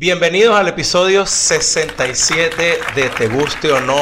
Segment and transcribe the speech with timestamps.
[0.00, 3.98] Bienvenidos al episodio 67 de Te Guste o No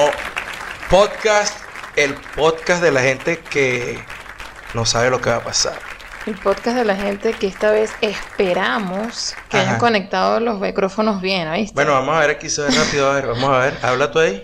[0.89, 1.59] Podcast,
[1.97, 3.99] el podcast de la gente que
[4.75, 5.77] no sabe lo que va a pasar.
[6.27, 9.71] El podcast de la gente que esta vez esperamos que Ajá.
[9.71, 11.75] hayan conectado los micrófonos bien, ¿viste?
[11.75, 14.21] Bueno, vamos a ver aquí se ve rápido, a ver, vamos a ver, habla tú
[14.21, 14.41] ahí.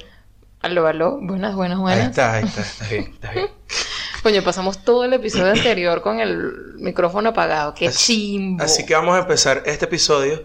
[0.61, 2.09] Aló, aló, buenas, buenas, Ahí buenas.
[2.09, 3.47] está, ahí está, está bien, está bien.
[4.25, 7.75] Coño, pasamos todo el episodio anterior con el micrófono apagado.
[7.75, 8.65] ¡Qué chimbo!
[8.65, 10.43] Así que vamos a empezar este episodio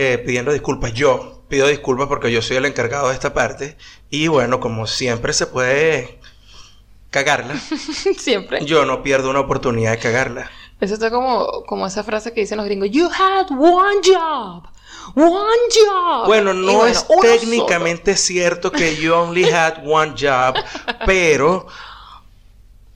[0.00, 0.94] eh, pidiendo disculpas.
[0.94, 3.76] Yo pido disculpas porque yo soy el encargado de esta parte.
[4.10, 6.20] Y bueno, como siempre se puede
[7.10, 7.60] cagarla,
[8.16, 8.64] Siempre.
[8.64, 10.52] yo no pierdo una oportunidad de cagarla.
[10.80, 12.90] Eso está como, como esa frase que dicen los gringos.
[12.92, 14.68] You had one job.
[15.16, 16.26] One job.
[16.26, 20.54] Bueno, no es técnicamente cierto que you only had one job,
[21.06, 21.66] pero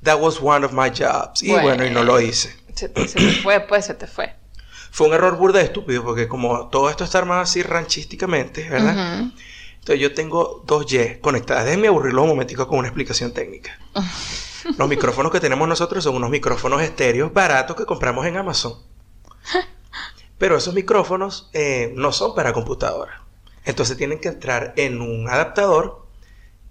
[0.04, 1.42] that was one of my jobs.
[1.42, 2.54] Y bueno, y no lo hice.
[2.76, 3.08] se te
[3.42, 4.36] fue, pues se te fue.
[4.92, 9.32] Fue un error burda de estúpido porque como todo esto está armado así ranchísticamente, ¿verdad?
[9.78, 11.64] Entonces yo tengo dos Y conectadas.
[11.64, 13.78] Déjenme aburrirlo un momentico con una explicación técnica.
[14.78, 18.74] Los micrófonos que tenemos nosotros son unos micrófonos estéreos baratos que compramos en Amazon.
[20.38, 23.24] Pero esos micrófonos eh, no son para computadora.
[23.64, 26.06] Entonces tienen que entrar en un adaptador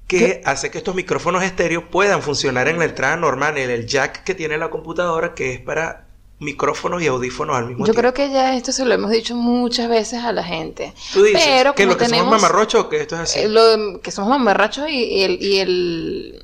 [0.05, 4.23] que hace que estos micrófonos estéreos puedan funcionar en la entrada normal, en el jack
[4.23, 6.10] que tiene la computadora, que es para
[6.41, 7.99] micrófonos y audífonos al mismo Yo tiempo.
[8.01, 10.93] creo que ya esto se lo hemos dicho muchas veces a la gente.
[11.13, 13.39] Tú dices Pero que lo que tenemos somos mamarrochos o que esto es así.
[13.39, 16.43] eh, lo- que somos mamarrachos y, y el, y el-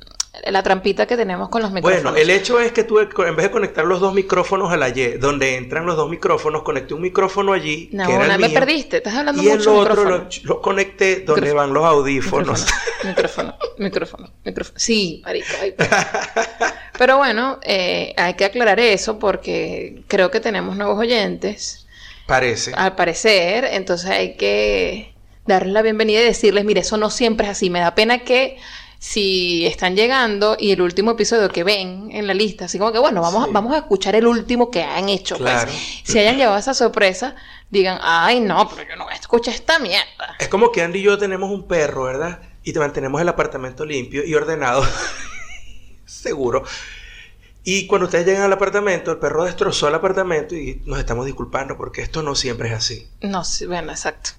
[0.50, 2.02] la trampita que tenemos con los micrófonos.
[2.02, 4.88] Bueno, el hecho es que tú, en vez de conectar los dos micrófonos a la
[4.88, 8.40] Y, donde entran los dos micrófonos, conecté un micrófono allí, No, que era una- el
[8.40, 8.96] me mío, perdiste.
[8.98, 11.54] Estás hablando y el mucho de otro lo, conecté donde Micrófono.
[11.56, 12.66] van los audífonos.
[13.04, 14.78] Micrófono, micrófono, micrófono.
[14.78, 15.46] Sí, marico.
[15.60, 15.90] ay, pero-
[16.98, 21.86] Pero bueno, eh, hay que aclarar eso porque creo que tenemos nuevos oyentes,
[22.26, 22.72] Parece.
[22.74, 23.64] al parecer.
[23.70, 25.14] Entonces hay que
[25.46, 27.70] darles la bienvenida y decirles, mire, eso no siempre es así.
[27.70, 28.58] Me da pena que
[28.98, 32.98] si están llegando y el último episodio que ven en la lista, así como que
[32.98, 33.50] bueno, vamos, Sí.
[33.50, 35.38] a, vamos a escuchar el último que han hecho.
[35.38, 35.66] pues.
[36.04, 37.36] Si hayan llevado esa sorpresa,
[37.70, 40.36] digan, ay no, pero yo no escuché esta mierda.
[40.40, 42.40] Es como que Andy y yo tenemos un perro, ¿verdad?
[42.64, 44.84] Y te mantenemos el apartamento limpio y ordenado.
[46.04, 46.64] Seguro.
[47.64, 51.76] Y cuando ustedes llegan al apartamento, el perro destrozó el apartamento y nos estamos disculpando
[51.76, 53.08] porque esto no siempre es así.
[53.20, 54.30] No, sí, bueno, exacto.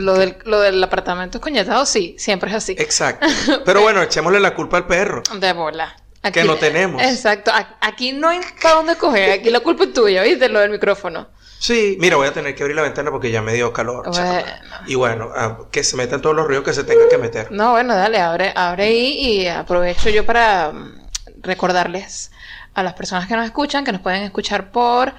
[0.00, 2.72] Lo del, lo del apartamento escoñetado, sí, siempre es así.
[2.78, 3.26] Exacto.
[3.64, 5.22] Pero bueno, echémosle la culpa al perro.
[5.38, 5.94] De bola.
[6.32, 7.02] Que no tenemos.
[7.02, 7.50] Exacto.
[7.80, 9.32] Aquí no hay para dónde coger.
[9.32, 10.48] Aquí la culpa es tuya, ¿viste?
[10.48, 11.28] Lo del micrófono.
[11.58, 14.06] Sí, mira, voy a tener que abrir la ventana porque ya me dio calor.
[14.06, 14.44] Bueno.
[14.86, 17.52] Y bueno, ah, que se metan todos los ríos que se tengan que meter.
[17.52, 21.08] No, bueno, dale, abre, abre ahí y aprovecho yo para mm,
[21.42, 22.30] recordarles
[22.74, 25.12] a las personas que nos escuchan que nos pueden escuchar por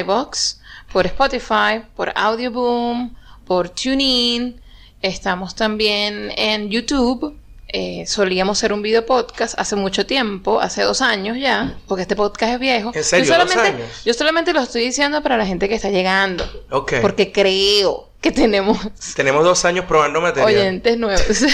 [0.00, 0.60] iBox,
[0.92, 3.14] por Spotify, por Audioboom,
[3.46, 4.60] por TuneIn.
[5.02, 7.36] Estamos también en YouTube.
[7.74, 12.14] Eh, solíamos hacer un video podcast hace mucho tiempo, hace dos años ya, porque este
[12.14, 12.92] podcast es viejo.
[12.94, 13.24] ¿En serio?
[13.24, 14.04] Yo ¿Dos solamente, años?
[14.04, 16.94] yo solamente lo estoy diciendo para la gente que está llegando, Ok.
[17.00, 18.78] porque creo que tenemos
[19.16, 20.54] Tenemos dos años probando material.
[20.54, 21.24] oyentes nuevos.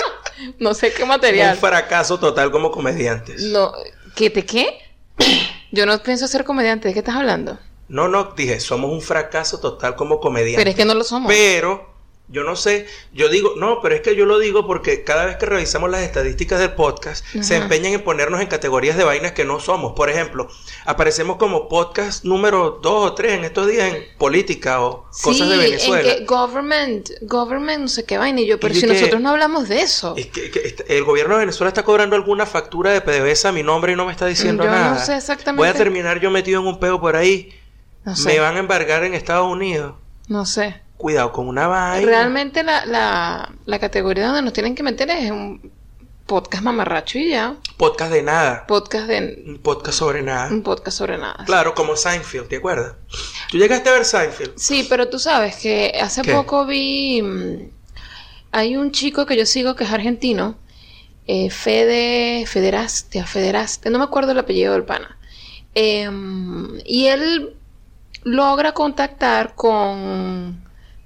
[0.60, 1.56] no sé qué Un material.
[1.56, 3.42] fracaso total como comediantes.
[3.42, 3.72] No,
[4.14, 4.78] ¿qué te qué?
[5.72, 7.58] Yo no pienso ser comediante, ¿de qué estás hablando?
[7.88, 10.58] No, no, dije, somos un fracaso total como comediantes.
[10.58, 11.30] Pero es que no lo somos.
[11.32, 11.94] Pero,
[12.28, 15.36] yo no sé, yo digo, no, pero es que yo lo digo porque cada vez
[15.36, 19.44] que revisamos las estadísticas del podcast, se empeñan en ponernos en categorías de vainas que
[19.44, 19.92] no somos.
[19.92, 20.48] Por ejemplo,
[20.86, 25.56] aparecemos como podcast número dos o tres en estos días en política o cosas de
[25.56, 26.12] Venezuela.
[26.14, 29.20] en que government, government, no sé qué vaina, y yo, pero Y si que- nosotros
[29.20, 30.14] no hablamos de eso.
[30.16, 33.62] Es que, que el gobierno de Venezuela está cobrando alguna factura de PDVSA a mi
[33.62, 34.98] nombre y no me está diciendo Yo no nada.
[34.98, 35.60] sé exactamente.
[35.60, 37.52] Voy a terminar yo metido en un peo por ahí.
[38.06, 39.94] No sé, Me van a embargar en Estados Unidos.
[40.28, 40.80] no sé.
[40.96, 42.06] Cuidado con una vaina.
[42.06, 45.70] Realmente la, la, la categoría donde nos tienen que meter es un
[46.24, 47.56] podcast mamarracho y ya.
[47.76, 48.64] Podcast de nada.
[48.66, 49.44] Podcast de...
[49.46, 50.48] Un podcast sobre nada.
[50.48, 51.44] Un podcast sobre nada.
[51.44, 52.94] Claro, como Seinfeld, ¿te acuerdas?
[53.50, 54.52] ¿Tú llegaste a ver Seinfeld?
[54.56, 56.32] Sí, pero tú sabes que hace ¿Qué?
[56.32, 57.20] poco vi.
[57.20, 57.70] mm,
[58.52, 60.56] Hay un chico que yo sigo que es argentino.
[61.26, 62.46] eh, Fede.
[62.46, 63.90] Federaste, Federaste.
[63.90, 65.18] No me acuerdo el apellido del pana.
[65.74, 67.54] Em, y él
[68.26, 70.64] logra contactar con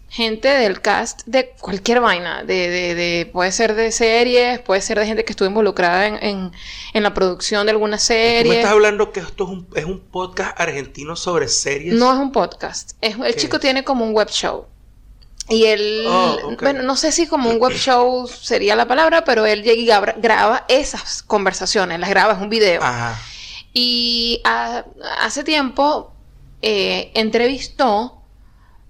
[0.09, 2.43] gente del cast de cualquier vaina.
[2.45, 6.17] De, de, de- puede ser de series, puede ser de gente que estuvo involucrada en,
[6.23, 6.53] en,
[6.95, 8.57] en la producción de alguna Tú me serie.
[8.57, 11.95] estás hablando que esto es un, es un podcast argentino sobre series.
[11.95, 12.93] No es un podcast.
[13.03, 14.65] Es, el ¿Qué chico tiene como un web show.
[15.49, 19.45] Y él, Oh, bueno, no sé si como un web show sería la palabra, pero
[19.45, 22.81] él llega y graba, graba esas conversaciones, las graba, es un video.
[22.83, 23.19] Ajá.
[23.75, 26.13] Y hace tiempo
[26.63, 28.23] eh, entrevistó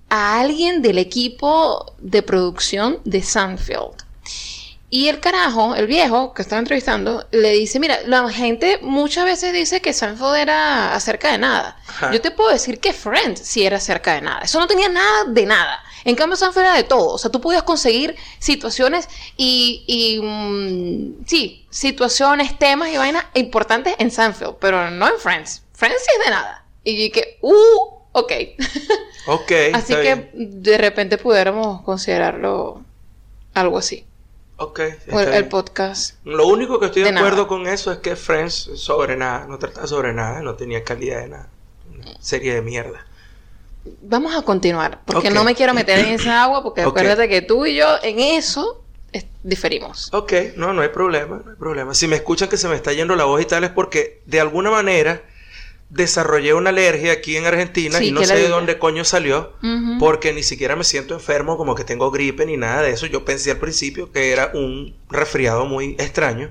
[0.09, 4.11] a alguien del equipo de producción de Sunfield.
[4.93, 9.53] Y el carajo, el viejo que estaba entrevistando, le dice, mira, la gente muchas veces
[9.53, 11.79] dice que Seinfeld era acerca de nada.
[11.87, 12.13] Ajá.
[12.13, 14.41] Yo te puedo decir que Friends sí era acerca de nada.
[14.41, 15.81] Eso no tenía nada de nada.
[16.05, 17.15] En cambio, Seinfeld era de todo.
[17.15, 23.95] O sea, tú podías conseguir situaciones y, y mm, sí, situaciones, temas y vainas importantes
[24.01, 25.63] en Seinfeld, pero no en Friends.
[25.73, 26.60] Friends sí es de nada.
[26.85, 27.55] Y que, uh,
[28.13, 28.33] ok.
[29.27, 29.53] Ok.
[29.75, 30.63] Así que bien.
[30.63, 32.83] de repente pudiéramos considerarlo
[33.55, 34.05] algo así.
[34.57, 34.81] Ok.
[34.81, 36.17] está el, podcast.
[36.25, 39.87] Lo único que estoy de, acuerdo con eso es que Friends sobre nada, no trataba
[39.87, 41.49] sobre nada, no tenía calidad de nada.
[41.95, 43.07] Una serie de mierda.
[44.03, 47.65] Vamos a continuar, porque no me quiero meter en esa agua, porque acuérdate que tú
[47.65, 48.83] y yo en eso
[49.13, 50.13] es- diferimos.
[50.13, 51.95] Ok, no, no hay problema, no hay problema.
[51.95, 54.41] Si me escuchan que se me está yendo la voz y tal es porque de
[54.41, 55.23] alguna manera
[55.91, 59.53] desarrollé una alergia aquí en Argentina Sí, y no sé de dónde coño salió.
[59.99, 63.07] Porque ni siquiera me siento enfermo, como que tengo gripe ni nada de eso.
[63.07, 66.51] Yo pensé al principio que era un resfriado muy extraño.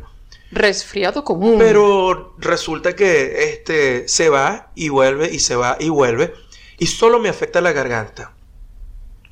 [0.52, 1.56] Resfriado común.
[1.58, 6.34] Pero resulta que este se va y vuelve y se va y vuelve.
[6.78, 8.34] Y solo me afecta la garganta.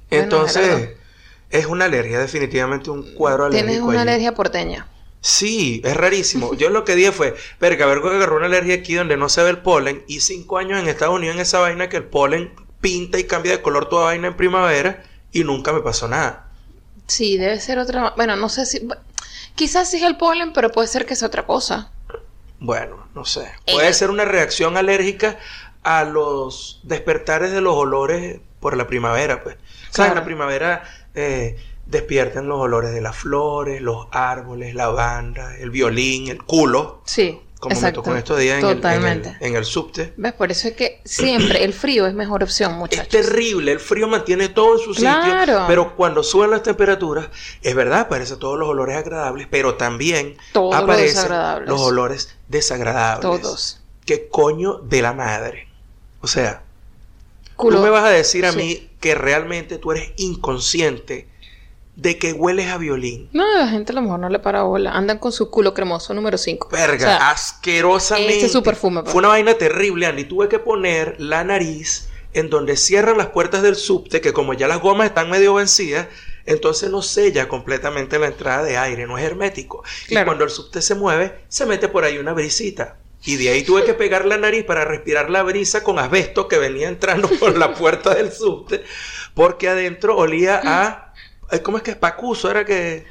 [0.10, 0.96] Bueno, Entonces, Gerardo.
[1.50, 3.68] es una alergia, definitivamente un cuadro alérgico.
[3.68, 4.10] Tienes una allí.
[4.10, 4.88] alergia porteña.
[5.22, 6.54] Sí, es rarísimo.
[6.58, 9.30] Yo lo que dije fue, verga, a ver que agarró una alergia aquí donde no
[9.30, 10.04] se ve el polen.
[10.08, 13.52] Y cinco años en Estados Unidos en esa vaina que el polen pinta y cambia
[13.54, 15.04] de color toda vaina en primavera.
[15.32, 16.50] Y nunca me pasó nada.
[17.08, 18.14] Sí, debe ser otra.
[18.16, 18.88] Bueno, no sé si.
[19.56, 21.92] Quizás sí es el polen, pero puede ser que sea otra cosa.
[22.60, 23.52] Bueno, no sé.
[23.72, 23.94] Puede Eh.
[23.94, 25.38] ser una reacción alérgica
[25.84, 29.56] a los despertares de los olores por la primavera, pues.
[29.92, 30.84] O sea, en la primavera
[31.16, 37.02] eh, despiertan los olores de las flores, los árboles, la banda, el violín, el culo,
[37.06, 37.40] Sí.
[37.60, 38.02] como me exacto.
[38.02, 40.14] tocó en estos días en el, en, el, en el subte.
[40.18, 40.34] ¿Ves?
[40.34, 43.08] Por eso es que siempre el frío es mejor opción, Es muchachos.
[43.08, 45.42] terrible, el frío mantiene todo en su Claro.
[45.54, 47.30] sitio, pero cuando suben las temperaturas,
[47.62, 51.30] es verdad, aparecen todos los olores agradables, pero también Todos aparecen
[51.66, 53.22] los olores desagradables.
[53.22, 53.82] Todos.
[54.06, 55.68] ¿Qué coño de la madre?
[56.22, 56.64] O sea,
[57.56, 58.58] Culo- tú me vas a decir a Sí.
[58.58, 61.28] mí que realmente tú eres inconsciente
[61.98, 63.28] de que hueles a violín.
[63.34, 64.92] No, la gente a lo mejor no le para bola.
[64.92, 66.70] Andan con su culo cremoso número 5.
[66.72, 68.38] Verga, asquerosamente.
[68.38, 69.12] ese es su perfume, pues.
[69.12, 70.26] Fue una vaina terrible, Andy.
[70.26, 74.68] Tuve que poner la nariz en donde cierran las puertas del subte, que como ya
[74.68, 76.08] las gomas están medio vencidas,
[76.46, 79.84] entonces no sella completamente la entrada de aire, no es hermético.
[80.08, 82.98] Y cuando el subte se mueve, se mete por ahí una brisita.
[83.26, 86.60] Y de ahí tuve que pegar la nariz para respirar la brisa con asbesto que
[86.60, 88.84] venía entrando por la puerta del subte,
[89.34, 91.04] porque adentro olía a...
[91.50, 91.98] ay, ¿Cómo es que es?
[91.98, 93.06] Pacuso, era que...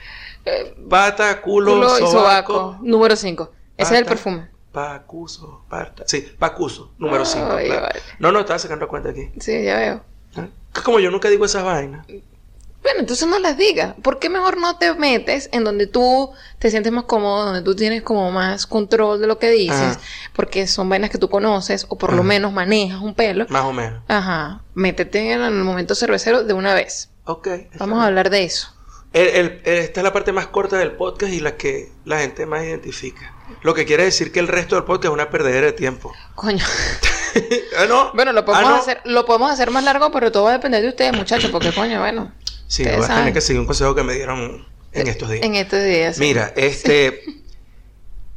[0.89, 2.13] Pata, culo, Culo y sobaco.
[2.13, 2.79] sobaco.
[2.83, 3.53] Número 5.
[3.77, 4.49] Ese es el perfume.
[4.73, 6.05] Pacuso, parta.
[6.07, 7.47] Sí, Pacuso, número 5.
[7.51, 8.01] Ay, vale.
[8.19, 9.31] No, no, estaba sacando cuenta aquí.
[9.41, 10.03] Sí, ya veo.
[10.37, 10.49] ¿Eh?
[10.85, 12.07] Como yo nunca digo esas vainas.
[12.07, 13.95] Bueno, entonces no las digas.
[14.03, 16.31] ¿Por qué mejor no te metes en donde tú
[16.61, 19.81] te sientes más cómodo, donde tú tienes como más control de lo que dices?
[19.81, 20.01] Ajá.
[20.35, 23.47] Porque son vainas que tú conoces o por lo menos manejas un pelo.
[23.49, 24.03] Más o menos.
[24.07, 24.63] Ajá.
[24.75, 27.09] Métete en el momento cervecero de una vez.
[27.27, 27.49] Ok.
[27.79, 28.73] Vamos a hablar de eso.
[29.13, 32.45] El- el- esta es la parte más corta del podcast y la que la gente
[32.47, 33.33] más identifica.
[33.63, 36.13] Lo que quiere decir que el resto del podcast es una perdedera de tiempo.
[36.35, 36.65] Coño.
[37.79, 38.13] ¿Ah, no?
[38.15, 38.81] Bueno, lo podemos, Ah, ¿no?
[38.83, 41.73] hacer, lo podemos hacer más largo, pero todo va a depender de ustedes, muchachos, porque
[41.73, 42.33] coño, bueno.
[42.67, 43.17] Sí, voy a saben.
[43.19, 45.45] tener que seguir un consejo que me dieron en estos días.
[45.45, 46.17] En estos días.
[46.17, 46.21] sí.
[46.23, 47.23] Mira, este.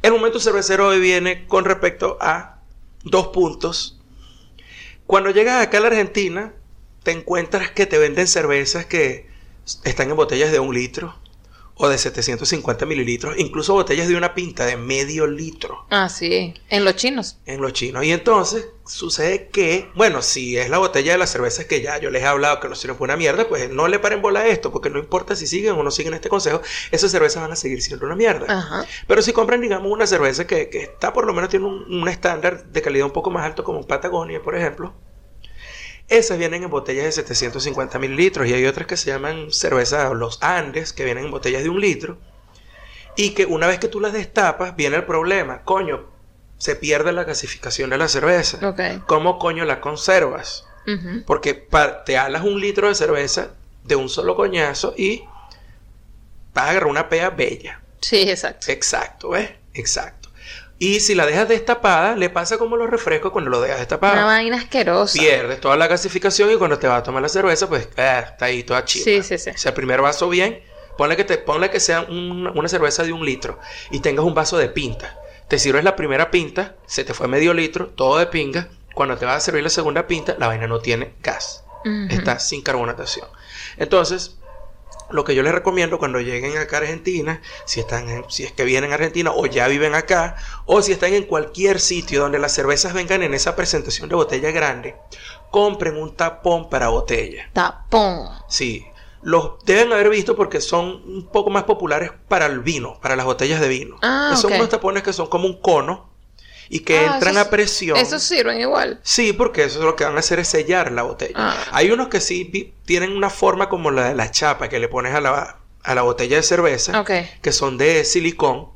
[0.02, 2.60] El momento cervecero hoy viene con respecto a
[3.04, 3.98] dos puntos.
[5.06, 6.54] Cuando llegas acá a la Argentina,
[7.02, 9.28] te encuentras que te venden cervezas que
[9.84, 11.14] están en botellas de un litro
[11.82, 16.52] o de 750 mililitros, incluso botellas de una pinta de medio litro Ah, sí.
[16.68, 17.38] En los chinos.
[17.46, 18.04] en los chinos.
[18.04, 22.10] Y entonces sucede que, bueno, si es la botella de las cervezas que ya yo
[22.10, 24.48] les he hablado que no sirven para una mierda, pues no le paren bola a
[24.48, 27.56] esto, porque no importa si siguen o no siguen este consejo, esas cervezas van a
[27.56, 28.44] seguir siendo una mierda.
[28.52, 28.84] Ajá.
[29.06, 32.08] Pero si compran, digamos, una cerveza que, que está por lo menos tiene un, un
[32.08, 34.92] estándar de calidad un poco más alto, como Patagonia, por ejemplo,
[36.10, 40.42] esas vienen en botellas de 750 mililitros y hay otras que se llaman cerveza los
[40.42, 42.18] Andes, que vienen en botellas de un litro
[43.16, 46.06] y que una vez que tú las destapas, viene el problema, coño,
[46.58, 48.68] se pierde la gasificación de la cerveza.
[48.68, 49.06] Ok.
[49.06, 50.66] ¿Cómo coño la conservas?
[51.24, 51.68] Porque
[52.04, 53.50] te alas un litro de cerveza
[53.84, 55.22] de un solo coñazo y
[56.52, 57.80] vas a agarrar una pea bella.
[58.00, 58.72] Sí, exacto.
[58.72, 59.50] Exacto, ¿ves?
[59.74, 60.19] Exacto.
[60.82, 64.26] Y si la dejas destapada, le pasa como los refrescos cuando lo dejas Una destapado.
[64.26, 65.18] vaina asquerosa.
[65.18, 68.46] Pierdes toda la gasificación y cuando te vas a tomar la cerveza, pues eh, está
[68.46, 69.04] ahí toda chiva.
[69.04, 69.50] Sí, sí, sí.
[69.50, 70.62] O sea, el primer vaso bien,
[70.96, 73.58] ponle que, te, ponle que sea un- una cerveza de un litro
[73.90, 75.18] y tengas un vaso de pinta.
[75.48, 78.68] Te sirves la primera pinta, se te fue medio litro, todo de pinga.
[78.94, 81.62] Cuando te vas a servir la segunda pinta, la vaina no tiene gas.
[82.08, 83.28] Está sin carbonatación.
[83.76, 84.36] Entonces,
[85.12, 88.52] lo que yo les recomiendo cuando lleguen acá a Argentina, si están en- si es
[88.52, 90.36] que vienen a Argentina o ya viven acá,
[90.66, 94.50] o si están en cualquier sitio donde las cervezas vengan en esa presentación de botella
[94.50, 94.96] grande,
[95.50, 97.50] compren un tapón para botella.
[97.52, 98.28] Tapón.
[98.48, 98.86] Sí,
[99.22, 103.26] los deben haber visto porque son un poco más populares para el vino, para las
[103.26, 103.96] botellas de vino.
[104.02, 106.09] Ah, son unos tapones que son como un cono
[106.72, 107.96] y que Ah, entran esos- a presión.
[107.98, 109.00] Esos sirven igual.
[109.02, 111.34] Sí, porque eso es lo que van a hacer es sellar la botella.
[111.34, 111.56] Ah.
[111.72, 115.12] Hay unos que sí tienen una forma como la de la chapa que le pones
[115.14, 117.04] a la, a la botella de cerveza,
[117.42, 118.68] que son de silicón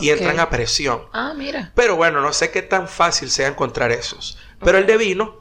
[0.00, 1.02] y entran a presión.
[1.12, 1.72] Ah, mira.
[1.74, 4.38] Pero bueno, no sé qué tan fácil sea encontrar esos.
[4.64, 5.40] Pero el de vino,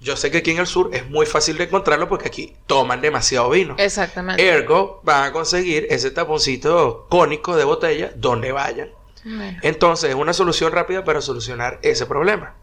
[0.00, 3.00] yo sé que aquí en el sur es muy fácil de encontrarlo porque aquí toman
[3.00, 3.76] demasiado vino.
[3.78, 4.44] Exactamente.
[4.44, 8.90] Ergo, van a conseguir ese taponcito cónico de botella donde vayan.
[9.24, 12.54] Bueno, Entonces, es una solución rápida para solucionar ese problema.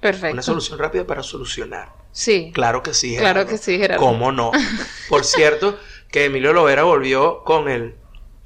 [0.00, 0.32] perfecto.
[0.32, 1.92] Una solución rápida para solucionar.
[2.12, 2.50] Sí.
[2.54, 3.16] Claro que sí.
[3.16, 3.50] Claro Gerardo.
[3.50, 4.04] que sí, Gerardo.
[4.04, 4.50] ¿Cómo no?
[5.08, 5.78] Por cierto,
[6.10, 7.96] que Emilio Lovera volvió con el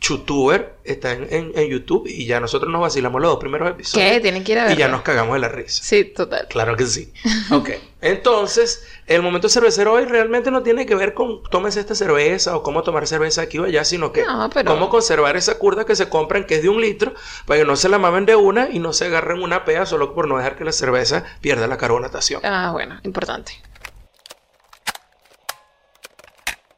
[0.03, 4.11] Chutuber, está en, en- en YouTube y ya nosotros nos vacilamos los dos primeros episodios.
[4.11, 4.19] ¿Qué?
[4.21, 4.75] Tienen que ir a verlo.
[4.77, 5.81] Y ya nos cagamos de la risa.
[5.85, 6.49] Sí, total.
[6.51, 7.13] Claro que sí.
[7.53, 7.71] Ok.
[8.01, 12.65] Entonces, el momento cervecero hoy realmente no tiene que ver con tómese esta cerveza o
[12.65, 15.95] cómo tomar cerveza aquí o allá, sino que No, pero- cómo conservar esa curda que
[15.95, 17.15] se compran que es de un litro
[17.47, 20.15] para que no se la mamen de una y no se agarren una pea solo
[20.17, 22.41] por no dejar que la cerveza pierda la carbonatación.
[22.45, 23.53] Ah, bueno, importante.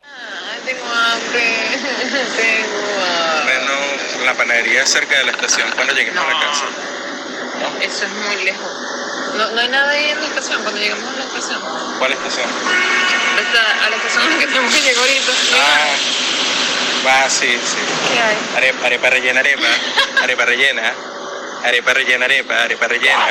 [0.02, 1.42] Ah, tengo hambre.
[2.02, 2.63] tengo hambre.
[4.24, 6.64] Bueno, la panadería cerca de la estación cuando lleguemos a la casa.
[7.82, 8.72] Eso es muy lejos.
[9.36, 11.60] No, no hay nada ahí en la estación, cuando llegamos a la estación.
[11.98, 12.48] ¿Cuál estación?
[13.38, 15.32] Está a la estación a la que tenemos que llegar ahorita.
[15.60, 15.94] Ah,
[17.06, 17.76] va, sí, sí.
[18.14, 18.36] ¿Qué hay?
[18.56, 19.68] Arepa, arepa rellena, arepa.
[20.22, 20.92] Arepa rellena.
[21.64, 23.26] Arepa rellena, arepa, arepa rellena.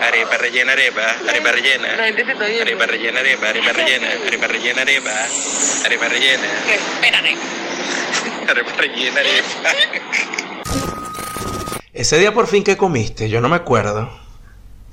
[0.00, 1.88] Arepa rellena, arepa, arepa rellena.
[1.92, 4.08] Arepa rellena, arepa, arepa rellena.
[4.26, 5.10] Arepa rellena, arepa.
[5.84, 6.48] Arepa rellena.
[6.66, 7.36] Espérate.
[8.54, 9.20] Rellena.
[11.92, 14.10] Ese día por fin que comiste, yo no me acuerdo.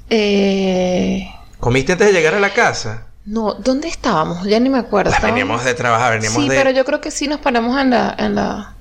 [0.10, 1.28] Eh...
[1.60, 3.08] ¿Comiste antes de llegar a la casa?
[3.26, 4.46] No, ¿dónde estábamos?
[4.46, 5.12] Ya ni me acuerdo.
[5.12, 6.56] Pues veníamos de trabajar, veníamos Sí, de...
[6.56, 8.16] pero yo creo que sí nos paramos en la...
[8.18, 8.76] En la...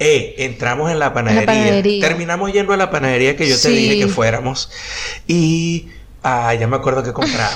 [0.00, 1.46] Eh, entramos en la panadería.
[1.46, 2.00] panadería.
[2.08, 3.74] Terminamos yendo a la panadería que yo te Sí.
[3.76, 4.70] dije que fuéramos.
[5.28, 5.90] Y.
[6.22, 7.54] Ah, ya me acuerdo que compramos.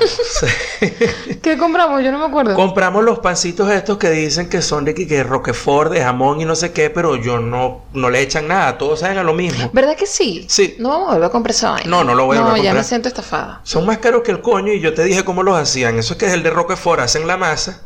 [1.42, 2.02] ¿Qué compramos?
[2.02, 2.54] Yo no me acuerdo.
[2.54, 6.46] compramos los pancitos estos que dicen que son de que, que Roquefort, de jamón y
[6.46, 8.78] no sé qué, pero yo no, no le echan nada.
[8.78, 9.68] Todos saben a lo mismo.
[9.74, 10.46] ¿Verdad que sí?
[10.48, 10.76] Sí.
[10.78, 11.90] No vamos a volver a comprar esa vaina.
[11.90, 12.84] No, no lo voy a No, volver a ya me comprar.
[12.86, 13.60] siento estafada.
[13.64, 15.98] Son más caros que el coño y yo te dije cómo los hacían.
[15.98, 17.00] Eso es que es el de Roquefort.
[17.00, 17.82] Hacen la masa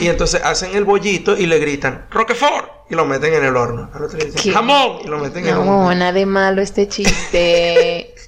[0.00, 3.90] y entonces hacen el bollito y le gritan Roquefort y lo meten en el horno.
[3.94, 4.18] Al otro
[4.52, 5.84] jamón y lo meten en el horno.
[5.88, 8.14] No, nada de malo este chiste.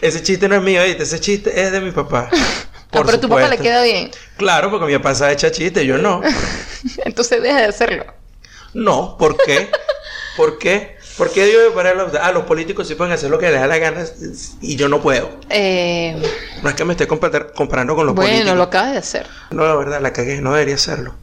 [0.00, 1.02] Ese chiste no es mío, ¿viste?
[1.02, 2.28] ese chiste es de mi papá.
[2.32, 2.36] ah,
[2.90, 4.10] pero a tu papá le queda bien.
[4.36, 6.20] Claro, porque mi papá sabe echar chiste, yo no.
[7.04, 8.04] Entonces deja de hacerlo.
[8.74, 9.70] No, ¿por qué?
[10.36, 10.96] ¿Por qué?
[11.18, 12.14] ¿Por qué me para los...
[12.14, 14.02] Ah, los políticos sí pueden hacer lo que les da la gana
[14.62, 15.28] y yo no puedo.
[15.50, 16.16] Eh,
[16.62, 18.56] No es que me esté compar- comparando con los bueno, políticos.
[18.56, 19.26] lo acabas de hacer.
[19.50, 21.14] No, la verdad, la cagué, no debería hacerlo.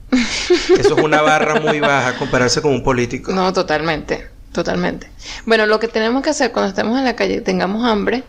[0.78, 3.32] Eso es una barra muy baja compararse con un político.
[3.40, 4.30] No, totalmente.
[4.54, 5.12] Totalmente.
[5.46, 8.24] Bueno, lo que tenemos que hacer cuando estemos en la calle y tengamos hambre,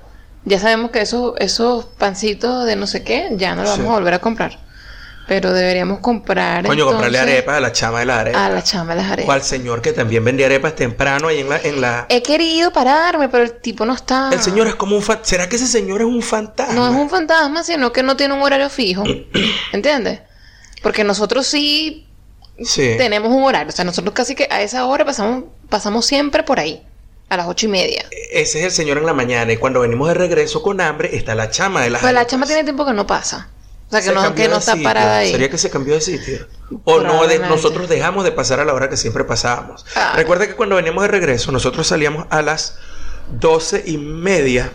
[0.44, 3.78] ya sabemos que esos, esos pancitos de no sé qué, ya no los Sí.
[3.78, 4.58] vamos a volver a comprar.
[5.28, 6.66] Pero deberíamos comprar.
[6.66, 8.46] Coño, comprarle arepas a la chama de la arepa.
[8.46, 9.28] A la chama de las arepas.
[9.28, 11.56] O al señor que también vendía arepas temprano ahí en la...
[11.58, 12.06] En la...
[12.08, 14.30] He querido pararme, pero el tipo no está.
[14.32, 15.02] El señor es como un...
[15.02, 16.74] fa- ¿Será que ese señor es un fantasma?
[16.74, 19.04] No es un fantasma, sino que no tiene un horario fijo.
[19.72, 20.20] ¿Entiendes?
[20.82, 22.08] Porque nosotros sí
[22.64, 22.94] Sí.
[22.98, 23.68] tenemos un horario.
[23.70, 26.86] O sea, nosotros casi que a esa hora pasamos, pasamos siempre por ahí.
[27.28, 28.04] A las ocho y media.
[28.32, 31.36] Ese es el señor en la mañana y cuando venimos de regreso con hambre está
[31.36, 33.48] la chama de las Pues la chama tiene tiempo que no pasa.
[33.86, 34.82] O sea, que Se no, que está sitio.
[34.82, 35.30] parada ahí.
[35.30, 36.48] Sería que se cambió de sitio.
[36.84, 39.86] O no, de- nosotros dejamos de pasar a la hora que siempre pasábamos.
[39.94, 40.12] Ah.
[40.16, 42.76] Recuerda que cuando veníamos de regreso, nosotros salíamos a las
[43.38, 44.72] doce y media.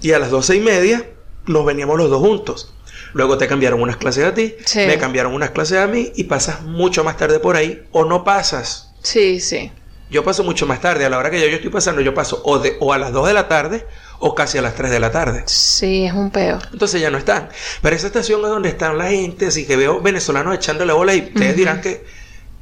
[0.00, 1.08] Y a las doce y media
[1.46, 2.72] nos veníamos los dos juntos.
[3.14, 4.80] Luego te cambiaron unas clases a ti, Sí.
[4.86, 8.22] me cambiaron unas clases a mí y pasas mucho más tarde por ahí o no
[8.24, 8.92] pasas.
[9.02, 9.72] Sí, sí.
[10.10, 12.42] Yo paso mucho más tarde, a la hora que ya yo estoy pasando, yo paso
[12.44, 13.86] o, de, o a las 2 de la tarde
[14.18, 15.42] o casi a las 3 de la tarde.
[15.46, 16.58] Sí, es un peo.
[16.72, 17.48] Entonces ya no están.
[17.82, 21.20] Pero esa estación es donde están la gente, así que veo venezolanos echándole bola y
[21.20, 22.04] ustedes dirán que,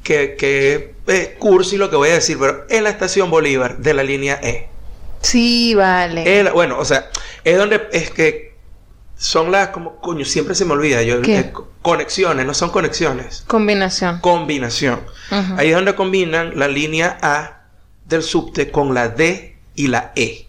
[0.03, 3.93] que, que eh, cursi lo que voy a decir, pero es la estación Bolívar de
[3.93, 4.67] la línea E.
[5.21, 6.39] Sí, vale.
[6.39, 7.09] Es la- bueno, o sea,
[7.43, 8.52] es donde es que
[9.23, 13.45] son las, como, coño, siempre se me olvida, yo, eh, co- conexiones, no son conexiones,
[13.47, 14.19] Combinación.
[14.19, 14.99] combinación.
[15.57, 17.61] Ahí es donde combinan la línea A
[18.05, 20.47] del subte con la D y la E.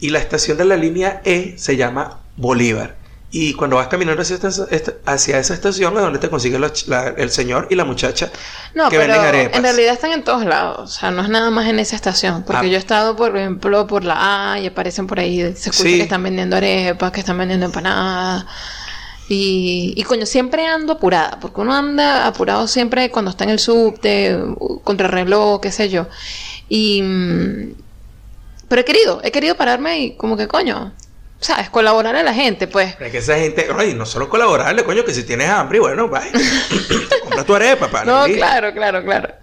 [0.00, 2.96] Y la estación de la línea E se llama Bolívar.
[3.30, 6.72] Y cuando vas caminando hacia, esta- esta- hacia esa estación es donde te consigue la
[6.86, 8.30] la- el señor y la muchacha
[8.72, 9.56] No, que pero venden arepas.
[9.58, 10.78] en realidad están en todos lados.
[10.96, 12.44] O sea, no es nada más en esa estación.
[12.44, 12.70] Porque Ah.
[12.70, 15.96] yo he estado, por ejemplo, por la A y aparecen por ahí, se escucha Sí.
[15.96, 18.46] que están vendiendo arepas, que están vendiendo empanadas.
[19.28, 21.38] Y, y coño, siempre ando apurada.
[21.40, 24.38] Porque uno anda apurado siempre cuando está en el subte,
[24.84, 26.06] contrarreloj, qué sé yo.
[26.68, 27.02] Y...
[27.02, 27.74] mm,
[28.68, 30.92] Pero he querido, he querido pararme y como que coño,
[31.40, 31.70] ¿sabes?
[31.70, 32.96] Colaborar a la gente, pues.
[33.00, 36.30] Es que esa gente, ay, no solo colaborarle, coño, que si tienes hambre, bueno, vaya.
[37.22, 38.26] Compra tu arepa, pana.
[38.26, 39.34] No, claro, claro, claro.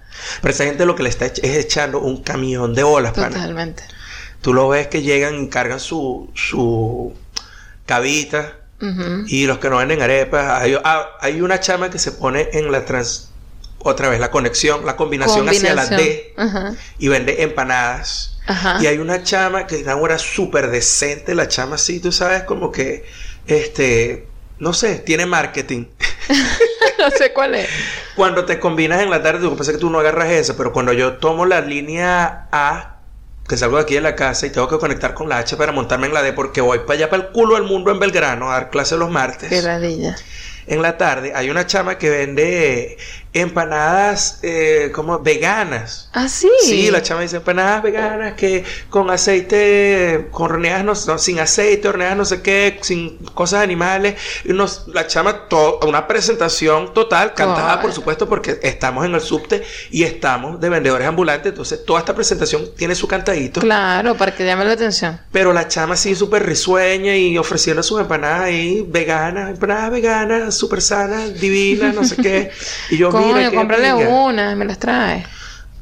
[0.41, 3.29] Pero esa gente lo que le está es echando un camión de bolas, pana.
[3.29, 3.83] Totalmente.
[4.41, 7.13] Tú lo ves que llegan y cargan su, su
[7.85, 9.23] cabita Ujú.
[9.27, 10.61] y los que no venden arepas.
[10.61, 13.29] Hay, ah, hay una chama que se pone en la trans.
[13.83, 16.73] Otra vez, la conexión, la combinación, hacia la D Ajá.
[16.97, 18.39] y vende empanadas.
[18.47, 18.77] Ajá.
[18.81, 23.05] Y hay una chama que ahora súper decente, la chama así, tú sabes, como que,
[23.45, 24.27] este,
[24.59, 25.85] no sé, tiene marketing.
[26.99, 27.69] no sé cuál es.
[28.15, 30.55] Cuando te combinas en la tarde, lo que pasa es que tú no agarras esa,
[30.55, 32.99] pero cuando yo tomo la línea A,
[33.47, 35.73] que salgo de aquí de la casa y tengo que conectar con la H para
[35.73, 38.49] montarme en la D, porque voy para allá, para el culo del mundo en Belgrano
[38.49, 39.49] a dar clase los martes.
[39.49, 40.15] Qué ladilla.
[40.65, 42.97] En la tarde hay una chama que vende
[43.33, 46.09] empanadas eh, como veganas.
[46.13, 46.49] Ah, sí.
[46.61, 51.87] Sí, la chama dice empanadas veganas que con aceite, con horneadas no, no, sin aceite,
[51.87, 54.15] horneadas no sé qué, sin cosas animales.
[54.43, 59.21] Y unos, la chama, to- una presentación total, cantada por supuesto, porque estamos en el
[59.21, 61.51] subte y estamos de vendedores ambulantes.
[61.51, 63.61] Entonces, toda esta presentación tiene su cantadito.
[63.61, 65.19] Claro, para que llame la atención.
[65.31, 70.81] Pero la chama sí súper risueña y ofreciendo sus empanadas ahí veganas, empanadas veganas, súper
[70.81, 72.51] sanas, divinas, no sé qué.
[72.89, 75.25] Y yo, Coño, cómprale una, me las trae.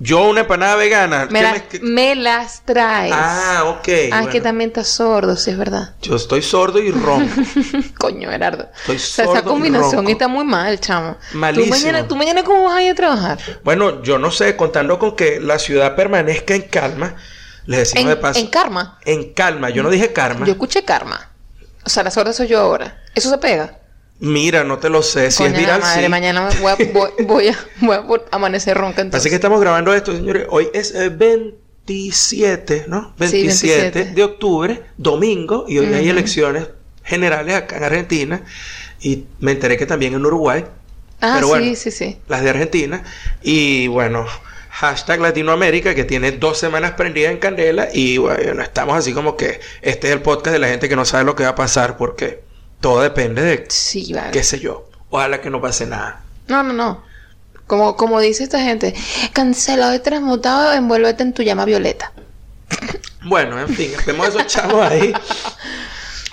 [0.03, 1.27] Yo una empanada vegana.
[1.29, 3.13] Me, ¿qué las- me- las traes.
[3.15, 3.88] Ah, ok.
[4.12, 5.93] Ah, es que también estás sordo, sí es verdad.
[6.01, 7.30] Yo estoy sordo y ronco.
[7.99, 8.67] Coño, Gerardo.
[8.80, 10.12] Estoy o sea, sordo esa y combinación ronco.
[10.12, 11.17] está muy mal, chamo.
[11.34, 11.75] Malísimo.
[11.75, 13.38] ¿Tú mañana, ¿Tú mañana cómo vas a ir a trabajar?
[13.63, 17.13] bueno, yo no sé, contando con que la ciudad permanezca en calma,
[17.67, 18.39] les decimos En, de paso.
[18.39, 18.97] en karma.
[19.06, 20.47] en calma, yo no dije karma.
[20.47, 21.30] Yo escuché karma.
[21.86, 23.04] O sea, la sorda soy yo ahora.
[23.13, 23.77] ¿Eso se pega?
[24.21, 25.31] Mira, no te lo sé.
[25.31, 26.10] Si es viral, madre, sí.
[26.10, 29.19] mañana voy a, voy, voy a, voy a por- amanecer ronca entonces.
[29.21, 30.45] Así que estamos grabando esto, señores.
[30.49, 33.15] Hoy es eh, 27, ¿no?
[33.17, 34.15] 27, 27.
[34.15, 36.67] de octubre, domingo, y hoy hay elecciones
[37.03, 38.43] generales acá en Argentina.
[39.01, 40.65] Y me enteré que también en Uruguay,
[41.19, 42.19] ah, pero sí, sí, sí.
[42.27, 43.03] las de Argentina.
[43.41, 44.27] Y bueno,
[44.69, 47.89] hashtag Latinoamérica, que tiene dos semanas prendida en candela.
[47.91, 51.05] Y bueno, estamos así como que este es el podcast de la gente que no
[51.05, 52.50] sabe lo que va a pasar, porque
[52.82, 54.32] todo depende de Sí, vale.
[54.32, 54.89] qué sé yo.
[55.10, 56.24] Ojalá que no pase nada.
[56.48, 57.04] No, no, no.
[57.67, 58.94] Como, como dice esta gente,
[59.32, 62.12] cancelado y transmutado, envuélvete en tu llama violeta.
[63.24, 65.13] Bueno, en fin, estemos esos chavos ahí.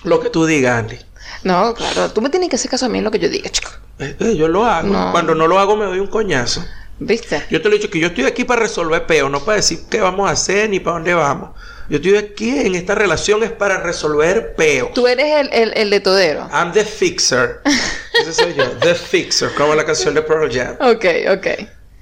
[0.04, 0.98] Lo que tú digas, Andy.
[1.44, 3.50] No, claro, tú me tienes que hacer caso a mí en lo que yo diga,
[3.50, 3.70] chico.
[3.98, 4.88] Eh, eh, yo lo hago.
[4.88, 5.12] No.
[5.12, 6.64] Cuando no lo hago me doy un coñazo.
[7.00, 7.44] ¿Viste?
[7.50, 9.80] Yo te lo he dicho que yo estoy aquí para resolver peo, no para decir
[9.88, 11.50] qué vamos a hacer ni para dónde vamos.
[11.88, 14.90] Yo estoy aquí en esta relación es para resolver peo.
[14.94, 16.48] Tú eres el, el, el de todero.
[16.52, 17.60] I'm the fixer.
[18.20, 18.64] Ese soy yo.
[18.80, 20.76] The fixer, como la canción de Pearl Jam.
[20.80, 21.46] Ok, ok.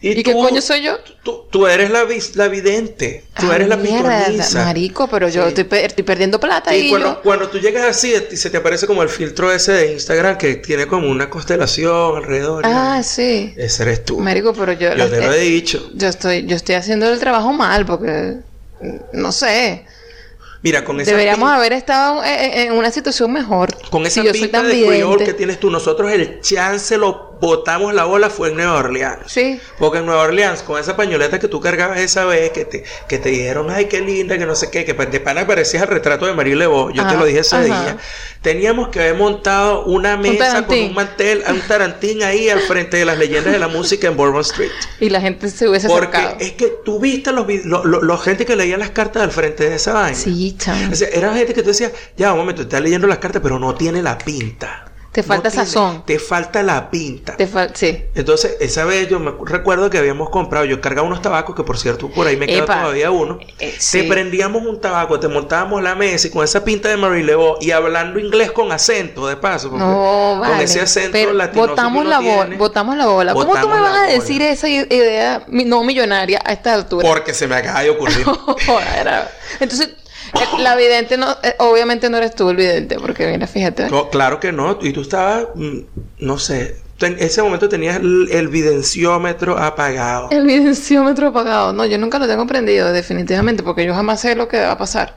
[0.00, 0.98] ¿Y, qué tú- coño soy yo?
[1.24, 3.24] Tú, tú eres la, vis- la vidente.
[3.40, 4.64] Tú Ah, eres la pitoniza.
[4.64, 5.48] Marico, pero yo Sí.
[5.48, 7.22] estoy, pe- estoy perdiendo plata Y y cuando, yo...
[7.22, 10.86] cuando tú llegas así, se te aparece como el filtro ese de Instagram que tiene
[10.86, 12.62] como una constelación alrededor.
[12.66, 13.54] Ah, sí.
[13.56, 14.18] Ese eres tú.
[14.20, 14.94] Marico, pero yo...
[14.94, 15.90] Yo te lo he eh, dicho.
[15.94, 18.34] Yo estoy, yo estoy haciendo el trabajo mal porque...
[19.12, 19.86] No sé.
[20.62, 23.76] Mira, con esa Deberíamos haber estado en, una situación mejor.
[23.90, 25.24] Con esa si pinta de vidente.
[25.24, 29.20] que tienes tú, nosotros el chance lo botamos la bola fue en Nueva Orleans.
[29.26, 29.60] Sí.
[29.78, 33.18] Porque en Nueva Orleans, con esa pañoleta que tú cargabas esa vez, que te, que
[33.18, 36.26] te dijeron, ay, qué linda, que no sé qué, que de pana parecías el retrato
[36.26, 37.64] de Marie Lebeau, yo te lo dije ese ajá.
[37.64, 37.96] día.
[38.42, 43.04] Teníamos que haber montado una mesa con un mantel, un tarantín ahí al frente de
[43.04, 44.70] las leyendas de la música en Bourbon Street.
[45.00, 46.36] Y la gente se hubiese Porque acercado.
[46.40, 49.30] es que tú viste los vid- lo, lo- lo gente que leía las cartas al
[49.30, 50.16] frente de esa vaina.
[50.16, 50.92] Sí, chamo.
[50.92, 53.58] O sea, era gente que tú decías, ya, un momento, estás leyendo las cartas, pero
[53.58, 54.85] no tiene la pinta.
[55.16, 56.02] Te falta No tiene- sazón.
[56.04, 57.36] Te falta la pinta.
[57.38, 58.04] Te fal- sí.
[58.14, 61.78] Entonces, esa vez yo me recuerdo que habíamos comprado, yo cargaba unos tabacos, que por
[61.78, 63.38] cierto, por ahí me queda todavía uno.
[63.58, 67.24] Eh, Te prendíamos un tabaco, te montábamos la mesa y con esa pinta de Marie
[67.24, 69.70] Lebeau y hablando inglés con acento, de paso.
[69.70, 70.52] porque No, vale.
[70.52, 71.66] Con ese acento Pero latino.
[71.66, 73.32] botamos la bola, botamos la bola.
[73.32, 74.12] ¿Cómo tú me vas a bola.
[74.12, 77.08] decir esa idea no millonaria a esta altura?
[77.08, 78.22] Porque se me acaba de ocurrir.
[79.60, 79.90] Entonces,
[80.58, 83.88] la vidente no, eh, obviamente no eres tú el vidente, porque mira, fíjate.
[83.90, 84.78] No, claro que no.
[84.80, 85.78] Y tú estabas, mm,
[86.18, 90.30] no sé, en ese momento tenías el, el videnciómetro apagado.
[90.30, 91.72] El evidenciómetro apagado.
[91.72, 94.78] No, yo nunca lo tengo prendido, definitivamente, porque yo jamás sé lo que va a
[94.78, 95.16] pasar.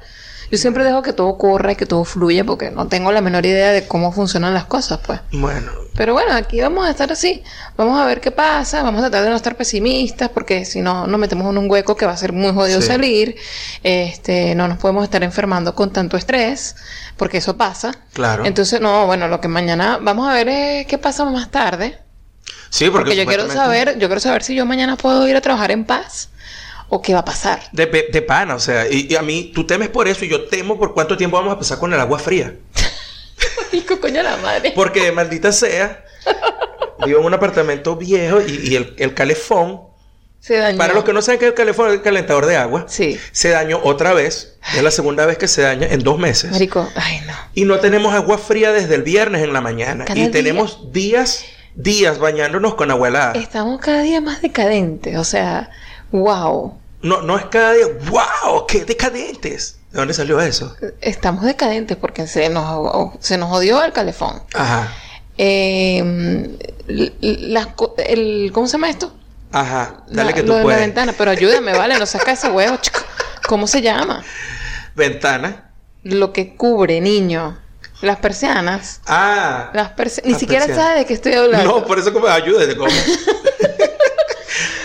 [0.51, 3.45] Yo siempre dejo que todo corra y que todo fluya porque no tengo la menor
[3.45, 5.19] idea de cómo funcionan las cosas, pues.
[5.31, 7.43] Bueno, Pero bueno, aquí vamos a estar así.
[7.77, 8.81] Vamos a ver qué pasa.
[8.81, 11.95] Vamos a tratar de no estar pesimistas porque si no nos metemos en un hueco
[11.95, 12.87] que va a ser muy jodido Sí.
[12.87, 13.35] salir.
[13.83, 16.75] Este, no nos podemos estar enfermando con tanto estrés
[17.17, 17.91] porque eso pasa.
[18.13, 18.45] claro.
[18.45, 21.99] Entonces, no, bueno, lo que mañana vamos a ver es qué pasa más tarde.
[22.69, 25.41] sí, porque, Porque yo quiero saber, yo quiero saber si yo mañana puedo ir a
[25.41, 26.29] trabajar en paz
[26.89, 27.61] o qué va a pasar.
[27.71, 30.45] De, de pana, o sea, y, y a mí, tú temes por eso y yo
[30.45, 32.55] temo por cuánto tiempo vamos a pasar con el agua fría.
[33.71, 34.71] Hijo, coño la madre.
[34.75, 36.03] Porque maldita sea,
[37.05, 39.81] vivo en un apartamento viejo y, y el, el calefón,
[40.39, 40.77] Se dañó.
[40.77, 43.19] para los que no saben que el calefón es el calentador de agua, Sí.
[43.31, 44.57] se dañó otra vez.
[44.75, 46.51] Es la segunda vez que se daña en dos meses.
[46.51, 47.33] Marico, ay no.
[47.53, 50.05] Y no tenemos agua fría desde el viernes en la mañana.
[50.05, 50.31] Cada y día.
[50.31, 53.33] tenemos días, días bañándonos con agua helada.
[53.33, 55.69] Estamos cada día más decadentes, o sea,
[56.11, 56.77] wow.
[57.01, 58.65] No, no es cada día, ¡wow!
[58.67, 59.77] ¡Qué decadentes!
[59.91, 60.75] ¿De dónde salió eso?
[61.01, 64.43] Estamos decadentes porque se nos, se nos odió el calefón.
[64.53, 64.91] Ajá,
[65.37, 66.57] Eh,
[67.21, 69.13] las co- el, ¿Cómo se llama esto?
[69.51, 70.03] ajá.
[70.09, 71.97] Dale La- que lo tú de la ventana, pero ayúdame, ¿vale?
[71.97, 72.99] No saca ese huevo, chico.
[73.47, 74.23] ¿Cómo se llama?
[74.95, 75.71] Ventana.
[76.03, 77.57] Lo que cubre, niño.
[78.01, 79.01] Las persianas.
[79.07, 79.71] Ah.
[79.73, 80.87] Las persi- Ni Las siquiera persianas.
[80.89, 81.79] sabe de qué estoy hablando.
[81.79, 82.75] No, por eso como ayúdate.
[82.77, 82.91] Como,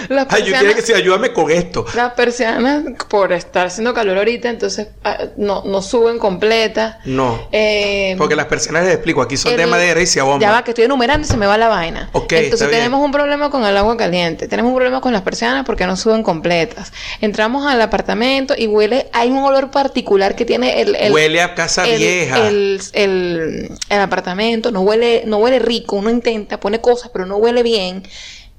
[0.08, 1.84] Las ay, yo quiero persianas, que ayúdame con esto.
[1.94, 6.96] las persianas, por estar haciendo calor ahorita, entonces ah, no, no suben completas.
[7.04, 7.48] No.
[7.52, 10.40] Eh, Porque las persianas, les explico, aquí son de el- madera y se abomban.
[10.40, 12.10] Ya va, que estoy enumerando y se me va la vaina.
[12.12, 12.80] Ok, Entonces bien.
[12.80, 15.96] tenemos un problema con el agua caliente, tenemos un problema con las persianas porque no
[15.96, 16.92] suben completas.
[17.20, 21.54] Entramos al apartamento y huele, hay un olor particular que tiene el, el- Huele a
[21.54, 22.48] casa el, vieja.
[22.48, 28.02] el apartamento, no huele, no huele rico, uno intenta, pone cosas, pero no huele bien.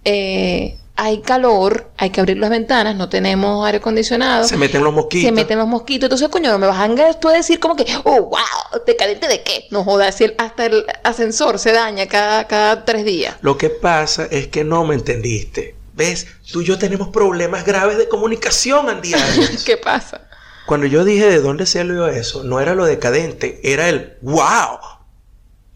[0.04, 4.48] Eh, hay calor, hay que abrir las ventanas, no tenemos aire acondicionado.
[4.48, 5.26] Se meten los mosquitos.
[5.28, 6.06] Se meten los mosquitos.
[6.08, 9.44] Entonces, coño, no me vas a tú a decir como que, oh, wow, decadente de
[9.44, 9.68] qué.
[9.72, 13.36] No jodas, si el- hasta el ascensor se daña cada, cada tres días.
[13.42, 15.76] Lo que pasa es que no me entendiste.
[15.94, 16.28] ¿Ves?
[16.52, 19.14] Tú y yo tenemos problemas graves de comunicación, Andy.
[19.66, 20.22] ¿Qué pasa?
[20.66, 24.80] Cuando yo dije de dónde salió eso, no era lo decadente, era el wow.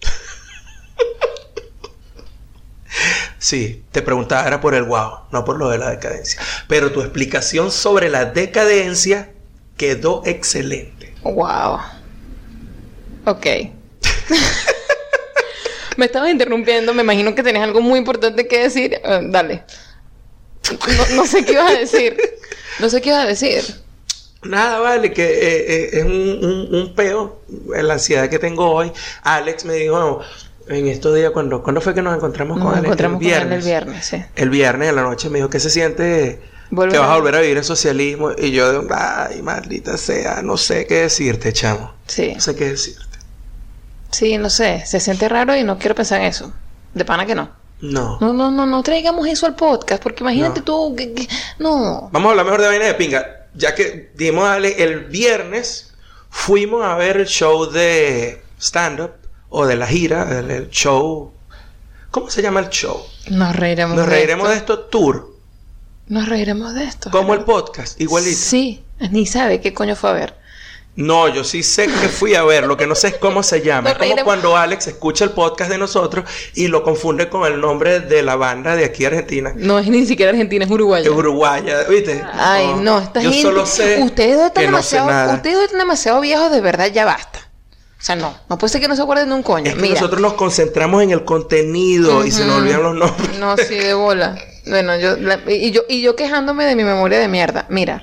[3.39, 6.41] Sí, te preguntaba, era por el wow, no por lo de la decadencia.
[6.67, 9.32] Pero tu explicación sobre la decadencia
[9.78, 11.13] quedó excelente.
[11.23, 11.80] Wow.
[13.25, 13.45] Ok.
[15.97, 18.99] me estabas interrumpiendo, me imagino que tenés algo muy importante que decir.
[19.04, 19.63] Eh, dale.
[20.71, 22.17] No, no sé qué ibas a decir.
[22.80, 23.63] No sé qué ibas a decir.
[24.43, 28.91] Nada, vale, que eh, eh, es un, un, un peo, la ansiedad que tengo hoy.
[29.23, 30.21] Alex me dijo
[30.69, 32.86] en estos días, cuando, ¿cuándo fue que nos encontramos Nos con Alex?
[32.86, 33.58] encontramos el con él viernes.
[33.65, 34.23] el viernes, sí.
[34.36, 37.36] El viernes en la noche me dijo que se siente Volver que vas a- volver
[37.36, 38.32] a vivir el socialismo.
[38.38, 41.93] Y yo, ay, maldita sea, no sé qué decirte, chamo.
[42.08, 42.34] Sí.
[42.36, 43.03] No sé qué decirte.
[44.12, 44.84] Sí, no sé.
[44.86, 46.53] Se siente raro y no quiero pensar en eso.
[46.93, 47.49] De pana que no.
[47.82, 48.17] No.
[48.19, 50.65] No, no, no, no traigamos eso al podcast, porque imagínate No.
[50.65, 51.27] tú que, que-
[51.60, 52.10] no.
[52.12, 53.25] Vamos a hablar mejor de vaina de pinga.
[53.55, 55.93] Ya que dimos a Ale, el viernes
[56.29, 59.12] fuimos a ver el show de stand-up
[59.49, 61.31] o de la gira, el, el show.
[62.12, 62.99] ¿Cómo se llama el show?
[63.29, 64.73] Nos reiremos Nos reiremos de esto.
[64.73, 65.35] esto tour,
[66.07, 67.12] Nos reiremos de esto.
[67.12, 68.38] como el podcast, igualito.
[68.39, 70.39] Sí, ni sabe qué coño fue a ver.
[70.95, 73.62] No, yo sí sé que fui a ver, lo que no sé es cómo se
[73.62, 73.91] llama.
[73.91, 78.01] Es como cuando Alex escucha el podcast de nosotros y lo confunde con el nombre
[78.01, 79.53] de la banda de aquí Argentina.
[79.55, 81.03] No es ni siquiera Argentina, es Uruguay.
[81.03, 82.21] Es uruguaya, ¿viste?
[82.33, 83.43] Ay, no, esta Yo gente.
[83.47, 87.05] solo sé ustedes dos están no demasiado, ustedes dos están demasiado viejos, de verdad, ya
[87.05, 87.47] basta.
[87.99, 89.67] O sea, no, no puede ser que no se acuerden de un coño.
[89.67, 89.95] Es que Mira.
[89.95, 93.38] nosotros nos concentramos en el contenido y se nos olvidan los nombres.
[93.39, 94.38] No, sí, de bola.
[94.65, 97.65] Bueno, yo, la- y yo, y yo quejándome de mi memoria de mierda.
[97.69, 98.01] Mira,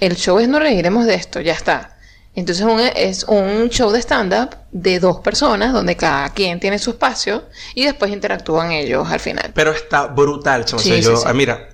[0.00, 1.96] el show es No Reiremos de esto, ya está.
[2.34, 6.90] Entonces un- es un show de stand-up de dos personas donde cada quien tiene su
[6.90, 9.50] espacio y después interactúan ellos al final.
[9.54, 10.80] Pero está brutal, chamo.
[10.80, 11.24] O sea, Sí, yo- sí.
[11.26, 11.70] ah, mira,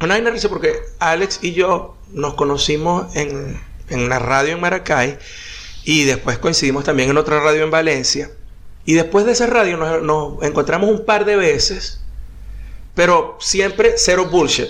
[0.00, 5.18] una vaina risa porque Alex y yo nos conocimos en, en la radio en Maracay
[5.84, 8.30] y después coincidimos también en otra radio en Valencia.
[8.86, 12.00] Y después de esa radio nos, nos encontramos un par de veces,
[12.94, 14.68] pero siempre cero bullshit.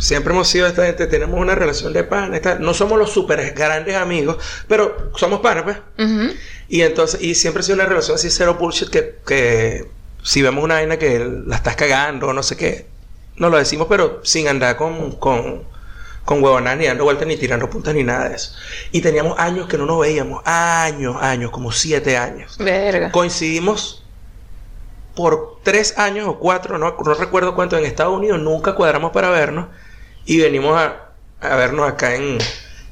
[0.00, 3.52] Siempre hemos sido esta gente, tenemos una relación de pan, esta- no somos los super
[3.54, 4.36] grandes amigos,
[4.68, 5.76] pero somos panas, pues.
[6.68, 9.88] Y entonces, y siempre ha sido una relación así cero bullshit que, que
[10.22, 12.86] si vemos una vaina que la estás cagando o no sé qué,
[13.36, 15.62] no lo decimos, pero sin andar con, con,
[16.24, 18.52] con huevonadas ni dando vueltas ni tirando puntas ni nada de eso.
[18.92, 22.56] Y teníamos años que no nos veíamos, años, años, como siete años.
[22.58, 23.12] Verga.
[23.12, 24.04] Coincidimos
[25.14, 29.30] por tres años o cuatro, no, no recuerdo cuánto, en Estados Unidos, nunca cuadramos para
[29.30, 29.68] vernos
[30.24, 32.38] y venimos a, a vernos acá en,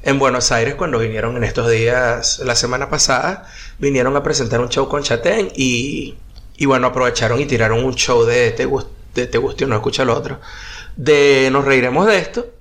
[0.03, 4.69] en Buenos Aires cuando vinieron en estos días, la semana pasada, vinieron a presentar un
[4.69, 6.15] show con Chatén y,
[6.55, 8.67] y bueno, aprovecharon y tiraron un show de Te,
[9.15, 10.39] de Te Guste o No Escucha lo Otro,
[10.95, 12.52] de Nos Reiremos de Esto,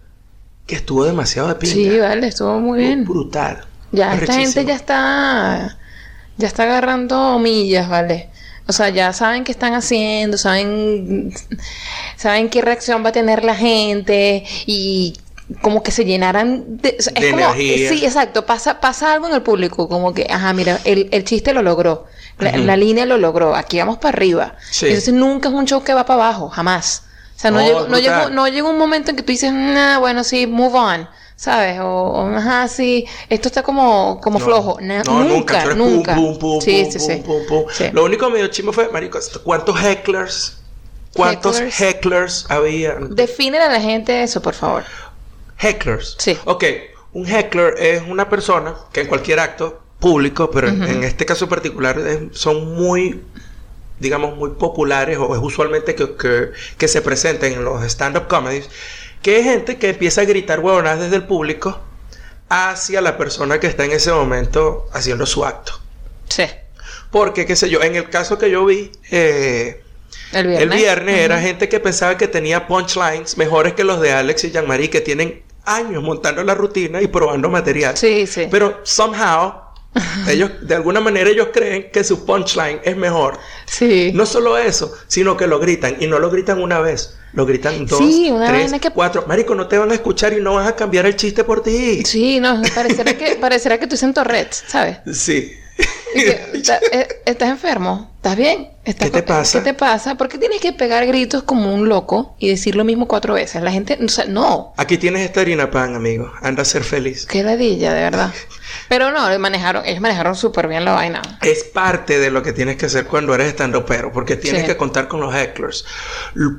[0.67, 1.75] que estuvo demasiado de pinta.
[1.75, 3.05] Sí, vale, estuvo muy bien.
[3.05, 3.65] Brutal.
[3.93, 5.79] Ya, esta gente ya está.
[6.39, 8.31] Ya está agarrando millas, ¿vale?
[8.67, 11.33] O sea, ya saben qué están haciendo, saben.
[12.17, 15.19] Saben qué reacción va a tener la gente y
[15.61, 17.89] como que se llenaran de, o sea, De es como, energía.
[17.91, 21.53] sí, exacto, pasa, pasa algo en el público, como que, ajá, mira, el, el chiste
[21.53, 22.07] lo logró,
[22.39, 24.55] la línea lo logró, aquí vamos para arriba.
[24.71, 24.87] Sí.
[24.87, 27.03] Entonces nunca es un show que va para abajo, jamás.
[27.43, 29.53] O sea, no, No, llegó, no, llegó, no llegó un momento en que tú dices,
[29.53, 31.81] nah, bueno, sí, move on, ¿sabes?
[31.81, 34.79] O, o, ajá, sí, esto está como, como No, flojo.
[34.81, 36.15] Na- no, nunca, nunca.
[36.15, 37.91] Pum, pum, pum, sí, sí, sí.
[37.93, 40.59] Lo único medio chimo fue, marico, ¿cuántos hecklers?
[41.15, 41.81] ¿Cuántos Hecklers.
[41.81, 42.95] hecklers, había?
[43.01, 44.85] Defínele a la gente eso, por favor.
[45.59, 46.15] Hecklers.
[46.19, 46.39] Sí.
[46.45, 46.65] Ok,
[47.13, 50.91] un heckler es una persona que en cualquier acto público, pero en- Ujú.
[50.93, 53.21] en este caso particular es- son muy,
[54.03, 58.69] digamos, muy populares o es usualmente que, que, que se presenten en los stand-up comedies,
[59.23, 61.81] que es gente que empieza a gritar huevonadas desde el público
[62.51, 65.81] hacia la persona que está en ese momento haciendo su acto.
[66.29, 66.45] Sí.
[67.11, 69.83] Porque, qué sé yo, en el caso que yo vi, eh,
[70.33, 70.63] El viernes.
[70.63, 74.51] el viernes era gente que pensaba que tenía punchlines mejores que los de Alex y
[74.51, 77.97] Jean-Marie, que tienen años montando la rutina y probando material.
[77.97, 78.49] Sí, sí.
[78.51, 79.55] Pero somehow,
[80.29, 83.39] ellos, de alguna manera, ellos creen que su punchline es mejor.
[83.67, 84.11] sí.
[84.15, 85.97] No solo eso, sino que lo gritan.
[86.01, 89.25] Y no lo gritan una vez, lo gritan dos, Sí, una tres, que- cuatro.
[89.27, 92.03] Marico, no te van a escuchar y no vas a cambiar el chiste por ti.
[92.05, 94.99] Sí, no, parecerá que, parecerá que tú en Torrets, ¿sabes?
[95.13, 95.53] Sí.
[96.15, 96.41] Y que,
[96.93, 98.12] eh, ¿Estás enfermo?
[98.23, 98.69] ¿Estás bien?
[98.85, 99.59] ¿Estás ¿Qué te pasa?
[99.59, 100.15] ¿Qué te pasa?
[100.15, 103.61] ¿Por qué tienes que pegar gritos como un loco y decir lo mismo cuatro veces?
[103.63, 104.75] La gente, o sea, no.
[104.77, 106.33] Aquí tienes esta harina pan, amigo.
[106.41, 107.27] Anda a ser feliz.
[107.27, 108.33] Qué ladilla, de verdad.
[108.89, 111.21] Pero no, manejaron, ellos manejaron súper bien la vaina.
[111.43, 114.67] Es parte de lo que tienes que hacer cuando eres estando pero, porque tienes Sí.
[114.69, 115.85] que contar con los hecklers.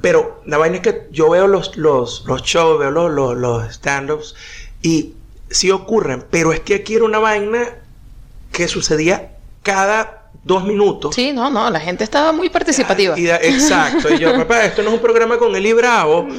[0.01, 3.71] Pero la vaina es que yo veo los, los, los shows, veo los, los, los
[3.71, 4.35] stand-ups
[4.81, 5.13] y
[5.49, 7.69] sí ocurren, pero es que aquí era una vaina
[8.51, 9.31] que sucedía
[9.63, 11.15] cada dos minutos.
[11.15, 13.17] Sí, no, no, la gente estaba muy participativa.
[13.17, 14.13] Y da- exacto.
[14.13, 16.27] Y yo, papá, esto no es un programa con Eli Bravo.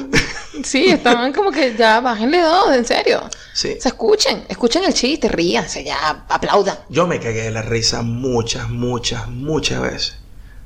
[0.63, 3.29] Sí, estaban como que ya bájenle dos, en serio.
[3.53, 3.75] sí.
[3.77, 6.77] O sea, escuchen, escuchen el chiste, ríanse, ya aplaudan.
[6.87, 10.15] Yo me cagué de la risa muchas, muchas, muchas veces.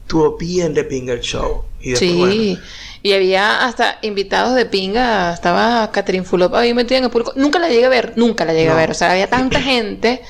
[0.04, 1.66] Estuvo bien de pinga el show.
[1.82, 2.60] Y después, Sí, bueno,
[3.02, 7.34] y había hasta invitados de pinga, estaba Catherine Fulop ahí metida en el público.
[7.36, 8.74] Nunca la llegué a ver, nunca la llegué No.
[8.74, 8.92] a ver.
[8.92, 10.22] O sea, había tanta gente,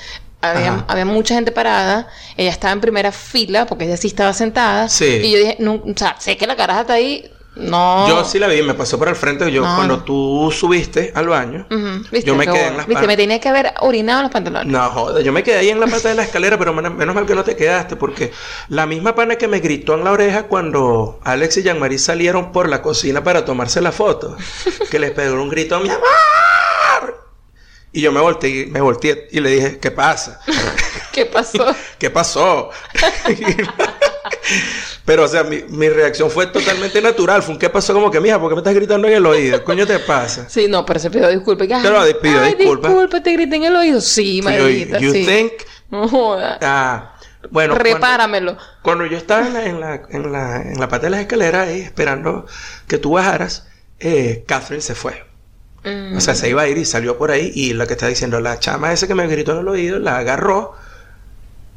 [0.42, 2.08] había, había mucha gente parada.
[2.36, 4.88] Ella estaba en primera fila porque ella sí estaba sentada.
[4.88, 5.20] Sí.
[5.22, 7.30] Y yo dije, no, o sea, sé que la caraja está ahí.
[7.56, 8.08] No.
[8.08, 9.50] Yo sí la vi, me pasó por el frente.
[9.50, 11.66] Yo, No, cuando tú subiste al baño,
[12.10, 12.28] ¿viste?
[12.28, 13.06] yo me quedé en las ¿Viste?
[13.08, 14.72] Me tenía que haber orinado en los pantalones.
[14.72, 17.26] No, joder, yo me quedé ahí en la pata de la escalera, pero menos, mal
[17.26, 18.32] que no te quedaste, porque
[18.68, 22.68] la misma pana que me gritó en la oreja cuando Alex y Jean-Marie salieron por
[22.68, 24.36] la cocina para tomarse la foto,
[24.88, 26.00] que les pegó un grito, ¡mi amor!
[27.92, 30.40] Y yo me volteé, me volteé y le dije, ¿qué pasa?
[31.12, 31.74] ¿Qué pasó?
[31.98, 32.70] ¿Qué pasó?
[35.04, 37.42] Pero, o sea, mi, mi reacción fue totalmente natural.
[37.42, 37.92] Fue un ¿qué pasó?
[37.94, 39.64] Como que, mija, ¿por qué me estás gritando en el oído?
[39.64, 40.48] ¿Coño te pasa?
[40.48, 41.66] Sí, no, pero se pidió disculpas.
[41.66, 42.90] Claro, de- pidió disculpas.
[42.92, 44.00] disculpa, te grité en el oído.
[44.00, 45.24] Sí, Sí, maldita, you sí.
[45.26, 45.52] think?
[45.90, 46.58] No joda.
[46.62, 47.16] Ah,
[47.50, 48.56] bueno, cuando- Repáramelo.
[48.82, 51.68] Cuando yo estaba en la, en la, en la, en la parte de las escaleras
[51.68, 52.46] ahí esperando
[52.86, 53.66] que tú bajaras,
[53.98, 55.24] eh, Catherine se fue.
[55.84, 56.16] Mm.
[56.16, 58.40] O sea, se iba a ir y salió por ahí y lo que está diciendo,
[58.40, 60.74] la chama esa que me gritó en el oído, la agarró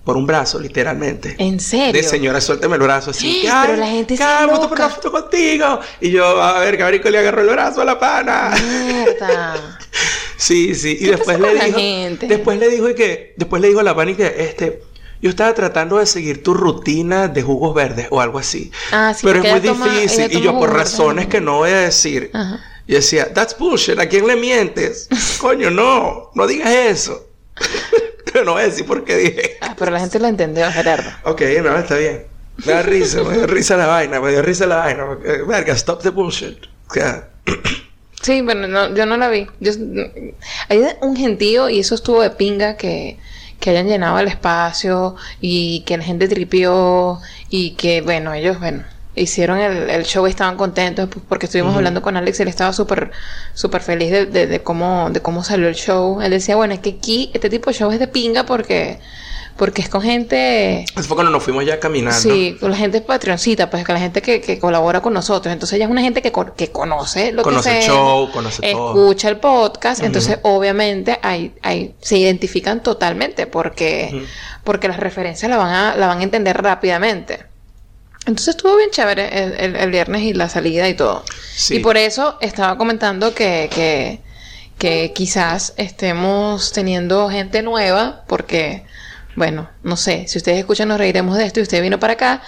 [0.04, 1.36] por un brazo, literalmente.
[1.40, 1.94] ¿En serio?
[1.94, 3.44] De señora, suélteme el brazo así.
[3.46, 4.86] Eh, pero la gente ¡Ay, foto por loca.
[4.88, 5.80] una foto contigo!
[6.02, 8.52] Y yo, a ver, Gabrico le agarró el brazo a la pana.
[8.62, 9.78] Mierda.
[10.36, 10.98] Sí, sí.
[11.00, 11.78] Y ¿Qué después le la dijo.
[11.78, 12.28] gente?
[12.28, 13.34] Después le dijo y que.
[13.38, 14.82] Después le dijo a la pani que este.
[15.22, 18.70] Yo estaba tratando de seguir tu rutina de jugos verdes o algo así.
[18.92, 20.28] Ah, sí, Pero es muy toma- difícil.
[20.34, 20.76] y yo, por verdes.
[20.92, 22.30] razones que no voy a decir.
[22.34, 22.60] Ajá.
[22.88, 24.00] Y decía, that's bullshit.
[24.00, 25.08] ¿A quién le mientes?
[25.40, 26.32] Coño, no.
[26.36, 27.28] No digas eso.
[28.26, 29.58] Pero no voy a decir por qué dije.
[29.62, 31.08] Ah, pero la gente lo entendió, Gerardo.
[31.24, 32.26] Ok, no, está bien.
[32.66, 35.06] Me da risa, me da risa la vaina, me da risa la vaina.
[35.46, 36.58] Verga, stop the bullshit.
[38.22, 39.48] Sí, bueno, no, yo no la vi.
[39.60, 39.74] Yo,
[40.70, 43.18] hay un gentío y eso estuvo de pinga que,
[43.60, 47.20] que hayan llenado el espacio y que la gente tripió
[47.50, 48.84] y que, bueno, ellos, bueno,
[49.16, 52.50] hicieron el, el show y estaban contentos pues, porque estuvimos hablando con Alex y él
[52.50, 53.12] estaba súper
[53.54, 56.80] súper feliz de, de, de cómo de cómo salió el show él decía bueno es
[56.80, 59.00] que aquí este tipo de show es de pinga porque
[59.56, 62.20] porque es con gente Eso fue cuando nos fuimos ya caminando.
[62.20, 65.54] Sí, con la gente patroncita, pues con la gente que, que colabora con nosotros.
[65.54, 68.72] Entonces ella es una gente que, que conoce lo Conoce que el hacemos, show, conoce
[68.72, 68.90] todo.
[68.90, 70.02] escucha el podcast.
[70.02, 74.26] Entonces, obviamente, hay, hay, se identifican totalmente porque,
[74.64, 77.53] porque las referencias la van a, la van a entender rápidamente.
[78.26, 81.24] Entonces estuvo bien chévere el, el- el viernes y la salida y todo.
[81.56, 81.76] Sí.
[81.76, 84.22] Y por eso estaba comentando que, que,
[84.78, 88.86] que quizás estemos teniendo gente nueva, porque,
[89.36, 92.42] bueno, no sé, si ustedes escuchan nos reiremos de esto y usted vino para acá,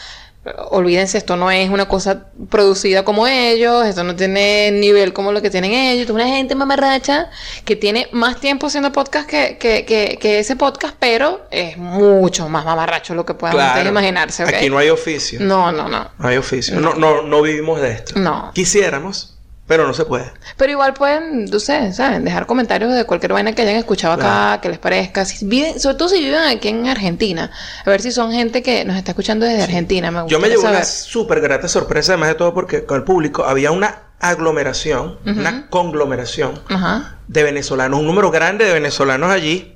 [0.69, 5.41] olvídense, esto no es una cosa producida como ellos, esto no tiene nivel como lo
[5.41, 7.29] que tienen ellos, esto es una gente mamarracha
[7.63, 12.47] que tiene más tiempo haciendo podcast que, que, que, que ese podcast, pero es mucho
[12.49, 13.69] más mamarracho lo que puedan Claro.
[13.71, 14.43] ustedes imaginarse.
[14.43, 15.39] Aquí no hay oficio.
[15.41, 16.09] no, no, no.
[16.17, 16.79] No hay oficio.
[16.79, 18.19] No, no, no vivimos de esto.
[18.19, 18.51] No.
[18.53, 19.34] Quisiéramos,
[19.67, 20.31] pero no se puede.
[20.57, 24.61] Pero igual pueden, ustedes saben, dejar comentarios de cualquier vaina que hayan escuchado acá, Claro.
[24.61, 25.25] que les parezca.
[25.25, 27.49] Si viven, sobre todo si viven aquí en Argentina.
[27.85, 30.11] A ver si son gente que nos está escuchando desde Argentina.
[30.11, 33.43] Me Yo me llevo una súper grata sorpresa, además de todo, porque con el público
[33.45, 36.61] había una aglomeración, una conglomeración
[37.27, 39.75] de venezolanos, un número grande de venezolanos allí,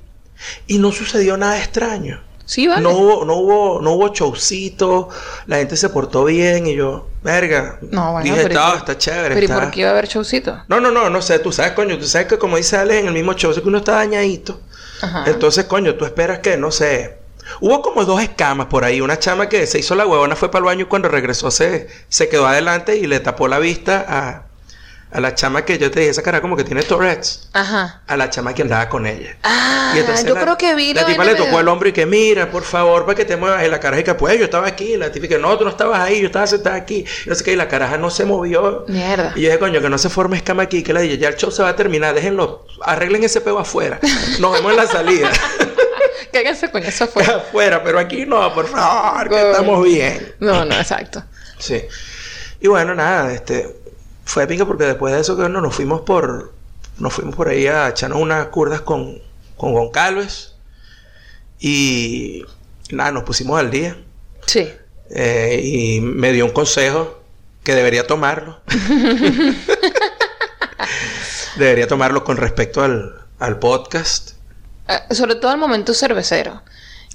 [0.66, 2.22] y no sucedió nada extraño.
[2.50, 2.82] Sí, vale.
[2.82, 5.08] No hubo, no hubo, no hubo showcito,
[5.46, 9.36] la gente se portó bien y yo, verga, No, bueno, dije, pero ¿y está, chévere.
[9.36, 10.60] Pero ¿y por qué iba a haber showcito?
[10.66, 13.06] No, no, no, no sé, tú sabes, coño, tú sabes que como dice Alex en
[13.06, 14.60] el mismo show, que uno está dañadito.
[15.00, 15.26] Ajá.
[15.28, 17.20] Entonces, coño, tú esperas que, no sé.
[17.60, 19.00] Hubo como dos escamas por ahí.
[19.00, 21.86] Una chama que se hizo la huevona, fue para el baño y cuando regresó se,
[22.08, 24.49] se quedó adelante y le tapó la vista a,
[25.12, 27.48] a la chama que yo te dije, esa cara como que tiene Tourette's.
[27.52, 28.02] Ajá.
[28.06, 29.36] A la chama que andaba con ella.
[29.42, 31.92] Ah, Y entonces yo la- creo que vi La tipa le tocó el hombro y
[31.92, 33.64] que mira, por favor, para que te muevas.
[33.66, 34.96] Y la caraja y que pues yo estaba aquí.
[34.96, 37.04] La tipa que no, tú no estabas ahí, yo estaba sentada aquí.
[37.26, 38.84] Y no sé qué, y la caraja no se movió.
[38.88, 39.32] Mierda.
[39.34, 41.36] Y yo dije, coño, que no se forme escama aquí, que la dije, ya el
[41.36, 43.98] show se va a terminar, déjenlo, arreglen ese peo afuera.
[44.38, 45.30] Nos vemos en la salida.
[46.32, 47.24] Cáguense con eso fue.
[47.24, 50.34] afuera, pero aquí no, por favor, que estamos bien.
[50.38, 51.24] No, no, exacto.
[51.58, 51.82] Sí.
[52.60, 53.79] Y bueno, nada, este
[54.24, 56.52] fue pinga porque después de eso que bueno, nos fuimos por
[56.98, 59.18] nos fuimos por ahí a echarnos unas curdas con
[59.56, 60.54] con Goncalves
[61.58, 62.42] y
[62.90, 63.96] nada, nos pusimos al día
[64.46, 64.68] Sí.
[65.10, 67.20] eh, y me dio un consejo
[67.62, 68.60] que debería tomarlo.
[71.56, 74.30] debería tomarlo con respecto al, al podcast.
[74.88, 76.62] Eh, sobre todo al momento cervecero.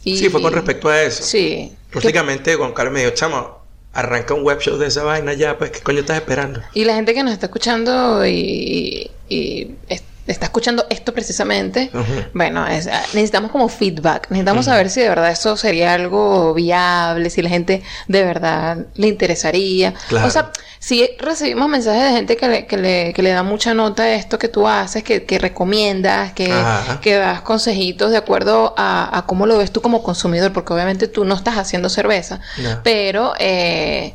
[0.03, 1.23] Y- Sí, fue con respecto a eso.
[1.23, 1.75] Sí.
[1.89, 3.64] Prácticamente Goncalves me dijo, chamo,
[3.95, 6.61] arranca un web show de esa vaina ya, pues, ¿qué coño estás esperando?
[6.73, 11.91] Y la gente que nos está escuchando y, y es- está escuchando esto precisamente,
[12.33, 14.27] bueno, es- ah, necesitamos como feedback.
[14.31, 19.07] Necesitamos saber si de verdad eso sería algo viable, si la gente de verdad le
[19.07, 19.93] interesaría.
[20.09, 20.27] Claro.
[20.27, 23.73] O sea, si recibimos mensajes de gente que le, que le, que le da mucha
[23.73, 26.99] nota a esto que tú haces, que, que recomiendas, que, Ajá.
[27.01, 31.07] que das consejitos de acuerdo a, a cómo lo ves tú como consumidor, porque obviamente
[31.07, 32.79] tú no estás haciendo cerveza, No.
[32.83, 34.13] pero, eh,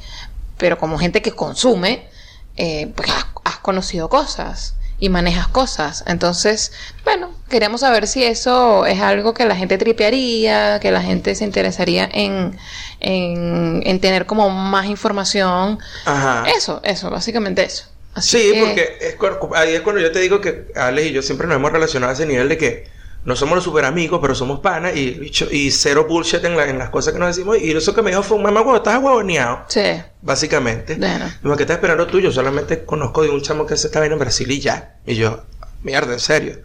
[0.58, 2.08] pero como gente que consume,
[2.56, 6.04] eh, pues has, has conocido cosas y manejas cosas.
[6.06, 6.72] Entonces,
[7.04, 11.44] bueno, queríamos saber si eso es algo que la gente tripearía, que la gente se
[11.44, 12.56] interesaría en,
[13.00, 15.78] en, en tener como más información.
[16.04, 16.44] Ajá.
[16.56, 17.84] Eso, eso, básicamente eso.
[18.14, 19.16] Así Sí, que- porque es
[19.56, 22.14] ahí es cuando yo te digo que Alex y yo siempre nos hemos relacionado a
[22.14, 22.88] ese nivel de que
[23.24, 26.90] no somos los super amigos, pero somos panas y, cero bullshit en, la- en las
[26.90, 27.58] cosas que nos decimos.
[27.60, 29.80] Y eso que me dijo fue un mamá, estás aguaboneado, Sí,
[30.22, 30.94] básicamente.
[30.96, 31.26] bueno.
[31.42, 32.18] Digo, ¿qué estás esperando tú?
[32.20, 34.96] Yo solamente conozco de un chamo que se estaba en Brasil y ya.
[35.06, 35.42] Y yo,
[35.82, 36.60] mierda, en serio.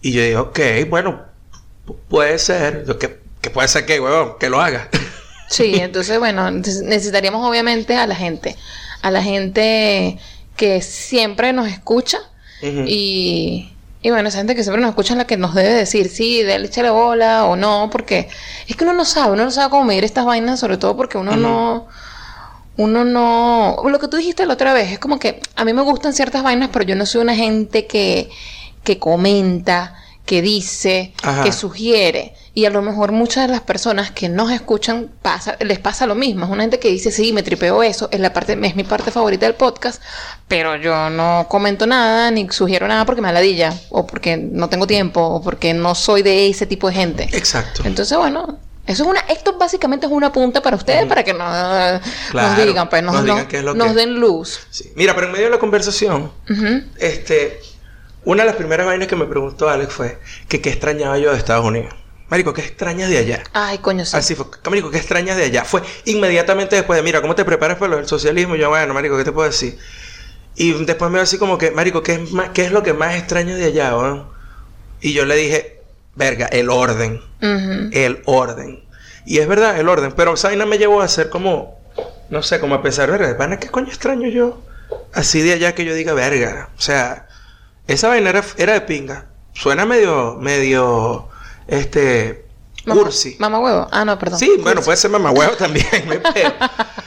[0.00, 1.22] Y yo digo, ok, bueno,
[1.86, 2.84] pu- puede ser.
[2.86, 4.34] Yo, ¿qué, qué puede ser que, huevón?
[4.38, 4.88] Que lo haga.
[5.48, 8.56] Sí, entonces, bueno, neces- necesitaríamos obviamente a la gente,
[9.02, 10.18] a la gente
[10.56, 12.18] que siempre nos escucha
[12.62, 13.71] y,
[14.02, 16.42] y bueno, esa gente que siempre nos escucha es la que nos debe decir, sí,
[16.42, 18.28] déle échale bola o no, porque
[18.66, 21.18] es que uno no sabe, uno no sabe cómo medir estas vainas, sobre todo porque
[21.18, 21.86] uno no,
[22.76, 25.82] uno no, lo que tú dijiste la otra vez, es como que a mí me
[25.82, 28.28] gustan ciertas vainas, pero yo no soy una gente que,
[28.82, 29.94] que comenta,
[30.26, 31.44] que dice, Ajá.
[31.44, 32.34] que sugiere.
[32.54, 36.14] Y a lo mejor muchas de las personas que nos escuchan pasa, les pasa lo
[36.14, 36.44] mismo.
[36.44, 39.10] Es una gente que dice, sí, me tripeo eso, es la parte, es mi parte
[39.10, 40.02] favorita del podcast,
[40.48, 44.68] pero yo no comento nada, ni sugiero nada porque me da ladilla, o porque no
[44.68, 47.22] tengo tiempo, o porque no soy de ese tipo de gente.
[47.32, 47.84] Exacto.
[47.86, 51.44] Entonces, bueno, eso es una, esto básicamente es una punta para ustedes, para que no,
[51.48, 54.60] nos digan, pues nos, nos digan nos- qué es lo nos que- den luz.
[54.68, 54.92] Sí.
[54.94, 56.30] Mira, pero en medio de la conversación,
[56.98, 57.60] este,
[58.26, 60.18] una de las primeras vainas que me preguntó Alex fue
[60.48, 61.94] que qué extrañaba yo de Estados Unidos.
[62.32, 63.42] Marico, ¿qué extrañas de allá?
[63.52, 64.16] Ay, coño, sí.
[64.16, 65.66] Así fue, Marico, ¿qué extrañas de allá?
[65.66, 68.56] Fue inmediatamente después de, mira, ¿cómo te preparas para el socialismo?
[68.56, 69.76] Yo, bueno, Marico, ¿qué te puedo decir?
[70.54, 72.94] Y después me veo así como que, Marico, ¿qué es, más, qué es lo que
[72.94, 74.28] más extraño de allá, weón?
[75.02, 75.82] Y yo le dije,
[76.14, 77.20] verga, el orden.
[77.42, 78.82] El orden.
[79.26, 80.12] Y es verdad, el orden.
[80.12, 81.82] Pero esa vaina me llevó a ser como,
[82.30, 84.62] no sé, como a pensar, verga, de pana, ¿qué coño extraño yo?
[85.12, 86.70] Así de allá que yo diga, verga.
[86.78, 87.28] O sea,
[87.88, 89.26] esa vaina era, era de pinga.
[89.52, 91.28] Suena medio, medio,
[91.80, 92.44] este,
[92.84, 93.36] Mamá- cursi.
[93.38, 93.88] Mamá huevo.
[93.90, 94.38] Ah, no, perdón.
[94.38, 96.52] Sí, bueno, puede ser mamahuevo también, no hay pedo.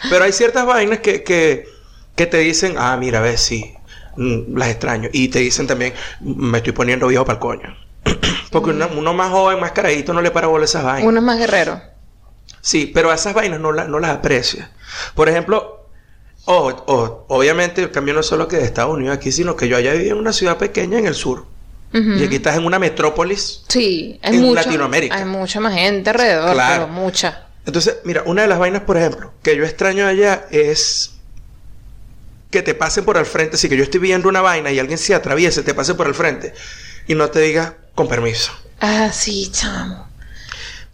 [0.10, 1.68] Pero hay ciertas vainas que, que,
[2.16, 3.74] que te dicen, ah, mira, ves, sí,
[4.18, 5.10] mm, las extraño.
[5.14, 7.78] Y te dicen también, "Mm, me estoy poniendo viejo para el coño.
[8.52, 11.08] Porque uno, uno más joven, más carajito, no le para bola esas vainas.
[11.08, 11.82] Uno es más guerrero.
[12.62, 14.72] Sí, pero esas vainas no, la- no las aprecia.
[15.14, 15.88] Por ejemplo,
[16.46, 19.68] ojo, ojo, obviamente el cambio no es solo que de Estados Unidos aquí, sino que
[19.68, 21.46] yo allá viví en una ciudad pequeña en el sur.
[21.96, 23.62] Y aquí estás en una metrópolis.
[23.70, 25.16] Sí, hay en mucho- Latinoamérica.
[25.16, 26.84] Hay mucha más gente alrededor, Claro.
[26.84, 27.46] pero mucha.
[27.66, 31.12] Entonces, mira, una de las vainas, por ejemplo, que yo extraño allá es
[32.52, 33.58] que te pasen por al frente.
[33.58, 36.14] Si que yo estoy viendo una vaina y alguien se atraviese, te pase por al
[36.16, 36.54] frente
[37.08, 38.52] y no te diga con permiso.
[38.82, 40.08] Ah, sí, chamo.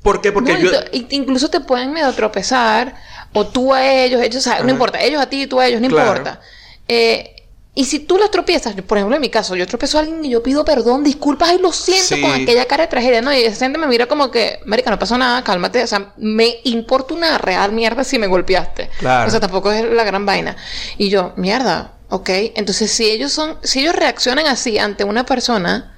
[0.04, 0.32] ¿Por qué?
[0.32, 0.72] Porque No, yo.
[0.92, 2.96] incluso te pueden medio tropezar,
[3.34, 4.64] o tú a ellos, ellos, o sea, Ajá.
[4.64, 6.10] no importa, ellos a ti, tú a ellos, no Claro.
[6.10, 6.42] importa.
[6.88, 7.36] Eh,
[7.74, 10.30] y si tú los tropiezas, por ejemplo, en mi caso, yo tropiezo a alguien y
[10.30, 12.22] yo pido perdón, disculpas, ay, lo siento, Sí.
[12.22, 13.34] con aquella cara de tragedia, ¿no?
[13.34, 16.58] Y esa gente me mira como que, marica, no pasó nada, cálmate, o sea, me
[16.66, 18.90] importa una real mierda si me golpeaste.
[19.00, 19.28] Claro.
[19.28, 20.58] O sea, tampoco es la gran vaina.
[20.98, 25.96] Y yo, mierda, ok, entonces si ellos son, si ellos reaccionan así ante una persona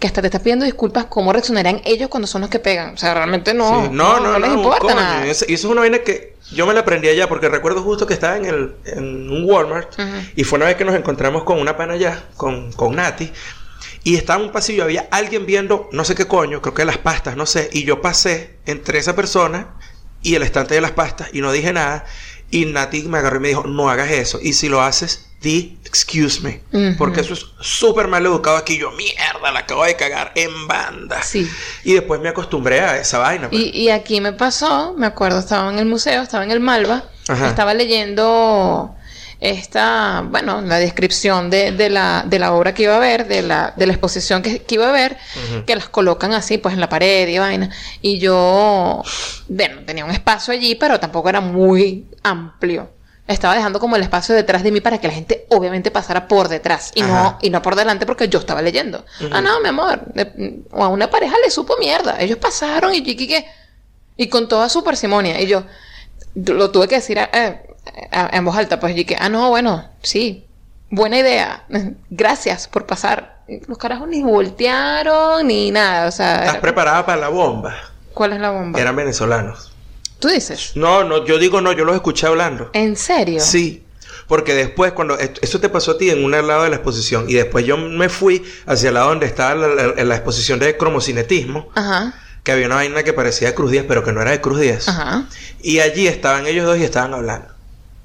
[0.00, 2.94] que hasta te está pidiendo disculpas, ¿cómo reaccionarían ellos cuando son los que pegan?
[2.94, 4.96] O sea, realmente no, Sí, no, no, no, les importa coño.
[4.96, 5.24] nada.
[5.24, 8.06] Y y eso es una vaina que yo me la aprendí allá porque recuerdo justo
[8.06, 9.92] que estaba en, el, en un Walmart
[10.36, 13.30] y fue una vez que nos encontramos con una pana allá, con, con Nati.
[14.02, 16.98] Y estaba en un pasillo, había alguien viendo no sé qué coño, creo que las
[16.98, 17.70] pastas, no sé.
[17.72, 19.74] Y yo pasé entre esa persona
[20.22, 22.04] y el estante de las pastas y no dije nada.
[22.50, 24.38] Y Nati me agarró y me dijo, no hagas eso.
[24.42, 26.62] Y si lo haces, di excuse me.
[26.72, 26.96] Ujú.
[26.98, 28.78] Porque eso es súper mal educado aquí.
[28.78, 31.22] Yo, mierda, la acabo de cagar en banda.
[31.22, 31.48] Sí.
[31.84, 33.48] Y después me acostumbré a esa vaina.
[33.48, 33.62] pues.
[33.62, 37.04] Y, y aquí me pasó, me acuerdo, estaba en el museo, estaba en el Malva,
[37.28, 37.46] Ajá.
[37.48, 38.96] estaba leyendo
[39.40, 43.42] esta, bueno, la descripción de, de la, de la obra que iba a ver, de
[43.42, 45.18] la, de la exposición que, que iba a ver,
[45.66, 47.68] que las colocan así, pues en la pared y vaina.
[48.00, 49.02] Y yo,
[49.48, 52.90] bueno, tenía un espacio allí, pero tampoco era muy amplio.
[53.26, 56.48] Estaba dejando como el espacio detrás de mí para que la gente obviamente pasara por
[56.48, 59.04] detrás y no, y no por delante porque yo estaba leyendo.
[59.32, 60.02] Ah, no, mi amor.
[60.12, 62.16] de- o a una pareja le supo mierda.
[62.20, 63.46] Ellos pasaron y yo, ¿qué, qué?
[64.18, 65.40] Y con toda su parsimonia.
[65.40, 65.64] Y yo
[66.34, 67.60] lo tuve que decir a- a-
[68.12, 68.78] a- en voz alta.
[68.78, 70.46] Pues y que, ah, no, bueno, sí.
[70.90, 71.64] Buena idea.
[72.10, 73.38] Gracias por pasar.
[73.66, 76.08] Los carajos ni voltearon ni nada.
[76.08, 77.74] O sea, ¿Estás era- preparada para la bomba?
[78.12, 78.78] ¿cuál es la bomba?
[78.78, 79.72] Eran venezolanos.
[80.18, 80.72] Tú dices.
[80.74, 82.70] No, no, yo digo no, yo los escuché hablando.
[82.72, 83.40] ¿En serio?
[83.40, 83.82] Sí.
[84.26, 87.34] Porque después, cuando eso te pasó a ti en un lado de la exposición, y
[87.34, 91.68] después yo me fui hacia el lado donde estaba la, la- la exposición de cromocinetismo,
[91.74, 92.14] Ajá.
[92.42, 94.60] que había una vaina que parecía de Cruz Díaz, pero que no era de Cruz
[94.60, 94.88] Díaz.
[94.88, 95.24] Ajá.
[95.60, 97.48] Y allí estaban ellos dos y estaban hablando.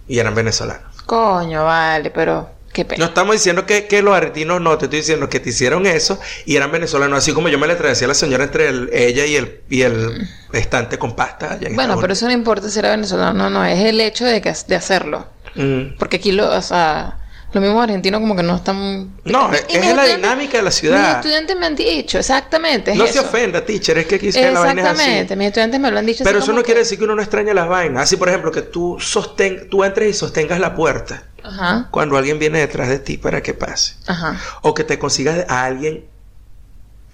[0.10, 0.84] Y eran venezolanos.
[1.06, 2.50] Coño, vale, pero
[2.80, 3.04] qué pena.
[3.04, 6.20] No estamos diciendo que, que los argentinos no, te estoy diciendo que te hicieron eso
[6.46, 9.26] y eran venezolanos, así como yo me le atravesé a la señora entre el- ella
[9.26, 11.54] y el, y el estante con pasta.
[11.54, 14.26] allá en Bueno, pero eso no importa si era venezolano, no, no, es el hecho
[14.26, 15.28] de, que, de hacerlo.
[15.56, 15.98] Mm.
[15.98, 17.18] Porque aquí, lo, o sea,
[17.52, 19.16] los mismos argentinos como que no están...
[19.26, 21.16] No, es, mis es la dinámica de la Mis ciudad.
[21.18, 22.92] estudiantes me han dicho, exactamente.
[22.92, 23.22] es No se eso.
[23.22, 24.82] ofenda, teacher, es que aquí se la vaina.
[24.82, 26.24] Exactamente, mis estudiantes me lo han dicho.
[26.24, 28.04] Pero eso no quiere decir que uno no extraña las vainas.
[28.04, 32.38] Así, por ejemplo, que tú sosten, tú entres y sostengas la puerta Ajá, cuando alguien
[32.38, 33.96] viene detrás de ti para que pase.
[34.08, 34.38] ajá.
[34.62, 36.06] O que te consigas a alguien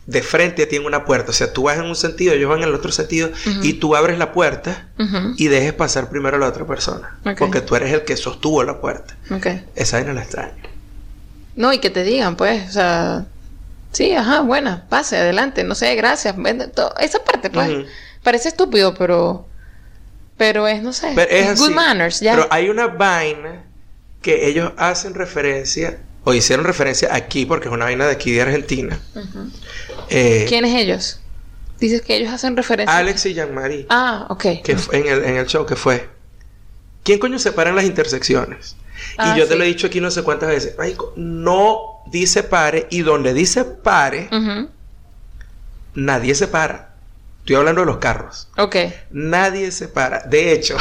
[0.08, 1.32] de frente a ti en una puerta.
[1.32, 3.32] O sea, tú vas en un sentido, ellos van en el otro sentido,
[3.64, 4.90] y tú abres la puerta
[5.38, 7.18] y dejes pasar primero a la otra persona.
[7.38, 9.16] Porque tú eres el que sostuvo la puerta.
[9.32, 9.48] ok.
[9.76, 10.54] Esa vaina la extraño.
[11.56, 13.26] No, y que te digan, pues, o sea...
[13.94, 16.36] Sí, ajá, buena, pase, adelante, no sé, gracias.
[17.00, 17.86] Esa parte, pues,
[18.24, 19.48] parece estúpido, pero...
[20.38, 21.64] Pero es, no sé, Pero es así.
[21.64, 22.36] good manners, ya.
[22.36, 23.64] Pero hay una vaina
[24.22, 28.42] que ellos hacen referencia, o hicieron referencia aquí, porque es una vaina de aquí de
[28.42, 29.00] Argentina.
[29.16, 29.50] Ujú.
[30.10, 31.22] Eh, ¿Quiénes ellos?
[31.80, 32.98] Dices que ellos hacen referencia.
[32.98, 34.46] Alex y Jean-Marie, Ah, ok.
[34.64, 36.10] que fue en el, en el show que fue.
[37.04, 38.76] ¿Quién coño se para en las intersecciones?
[39.18, 40.78] Ah, y yo te lo he dicho aquí no sé cuántas veces.
[40.78, 44.30] Marico, no dice pare y donde dice pare,
[45.94, 46.96] nadie se para.
[47.42, 48.48] Estoy hablando de los carros.
[48.58, 48.76] Ok.
[49.12, 50.22] Nadie se para.
[50.24, 50.78] De hecho,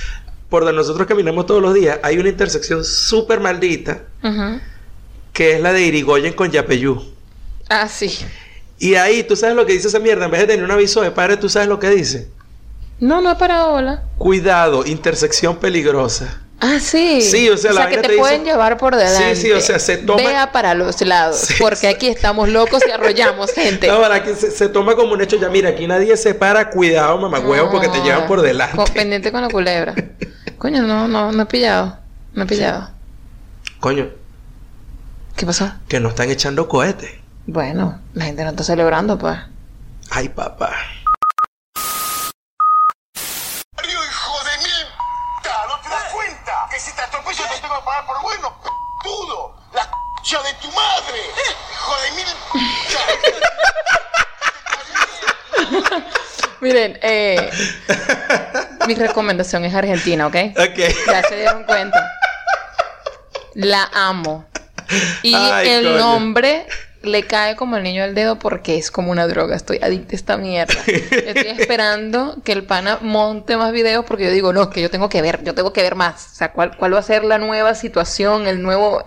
[0.48, 4.60] por donde nosotros caminamos todos los días, hay una intersección súper maldita Ujú.
[5.38, 7.00] Que es la de Irigoyen con Yapeyú.
[7.68, 8.18] Ah, sí.
[8.80, 10.24] Y ahí, ¿tú sabes lo que dice esa mierda?
[10.24, 12.26] En vez de tener un aviso de padre, ¿tú sabes lo que dice?
[12.98, 14.02] No, no es para hola.
[14.18, 16.40] Cuidado, intersección peligrosa.
[16.58, 17.22] Ah, sí.
[17.22, 19.36] Sí, o sea, la que te, dice- pueden llevar por delante.
[19.36, 22.82] Sí, sí, o sea, se toma- Vea para los lados, Sí, porque aquí estamos locos
[22.84, 23.86] y arrollamos gente.
[23.86, 26.68] No, para que se, se toma como un hecho ya, mira, aquí nadie se para,
[26.70, 28.92] cuidado, mamá huevo, porque te No, llevan por con- delante.
[28.92, 29.94] pendiente con la culebra.
[30.58, 31.96] Coño, no, no, no he pillado.
[32.34, 32.90] No he pillado.
[33.78, 34.08] Coño,
[35.38, 35.72] ¿Qué pasó?
[35.86, 37.12] que no están echando cohetes.
[37.46, 39.38] Bueno, la gente no está celebrando, pues.
[40.10, 40.74] Ay, papá.
[43.76, 44.86] Mario, hijo de mil...
[45.68, 46.52] ¿No te das cuenta?
[46.72, 48.52] Que si te atropello te tengo que pagar por bueno,
[49.04, 49.54] ¡Pudo!
[49.74, 49.84] ¡La
[50.24, 51.20] c*** de tu madre!
[51.72, 52.26] ¡Hijo de mil...
[56.60, 57.48] Miren, eh,
[58.88, 60.34] mi recomendación es Argentina, ¿ok?
[60.58, 60.78] Ok.
[61.06, 62.12] Ya se dieron cuenta.
[63.54, 64.48] La amo.
[65.22, 65.98] Y Ay, el coño.
[65.98, 66.66] nombre
[67.02, 69.54] le cae como el niño al dedo porque es como una droga.
[69.54, 70.74] Estoy adicta a esta mierda.
[70.86, 74.90] Estoy esperando que el pana monte más videos porque yo digo, no, es que yo
[74.90, 76.30] tengo que ver, yo tengo que ver más.
[76.32, 79.04] O sea, ¿cuál, cuál va a ser la nueva situación, el nuevo,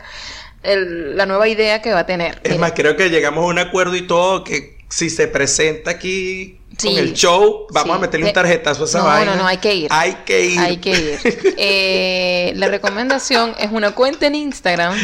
[0.63, 2.39] el- la nueva idea que va a tener?
[2.43, 6.60] Es más, creo que llegamos a un acuerdo y todo que si se presenta aquí
[6.77, 6.87] Sí.
[6.89, 7.97] con el show, vamos Sí.
[7.97, 9.35] a meterle un De- tarjetazo a esa No, vaina.
[9.35, 9.87] no, no, hay que ir.
[9.91, 10.59] Hay que ir.
[10.59, 11.53] Hay que ir.
[11.57, 14.95] Eh, la recomendación es una cuenta en Instagram,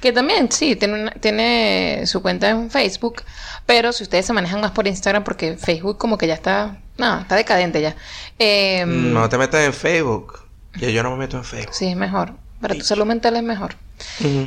[0.00, 3.22] que también, sí, tiene, una- tiene su cuenta en Facebook,
[3.66, 7.20] pero si ustedes se manejan más por Instagram, porque Facebook como que ya está, no,
[7.20, 7.96] está decadente ya.
[8.38, 10.40] Eh, No te metas en Facebook.
[10.76, 11.74] Yo, yo no me meto en Facebook.
[11.74, 12.34] Sí, es mejor.
[12.64, 13.76] Para tu salud mental es mejor.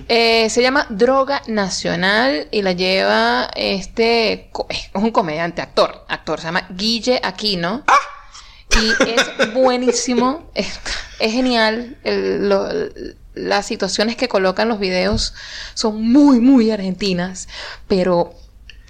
[0.09, 6.47] Eh, se llama Droga Nacional y la lleva este, es un comediante, actor, actor, se
[6.47, 7.83] llama Guille Aquino.
[8.81, 10.79] Y es buenísimo, es,
[11.19, 11.97] es genial.
[12.03, 12.67] el- lo-
[13.35, 15.35] las situaciones que colocan los videos
[15.75, 17.47] son muy, muy argentinas,
[17.87, 18.33] pero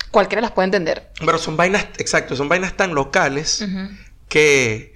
[0.09, 1.11] cualquiera las puede entender.
[1.19, 3.65] Pero son vainas, exacto, son vainas tan locales
[4.29, 4.95] que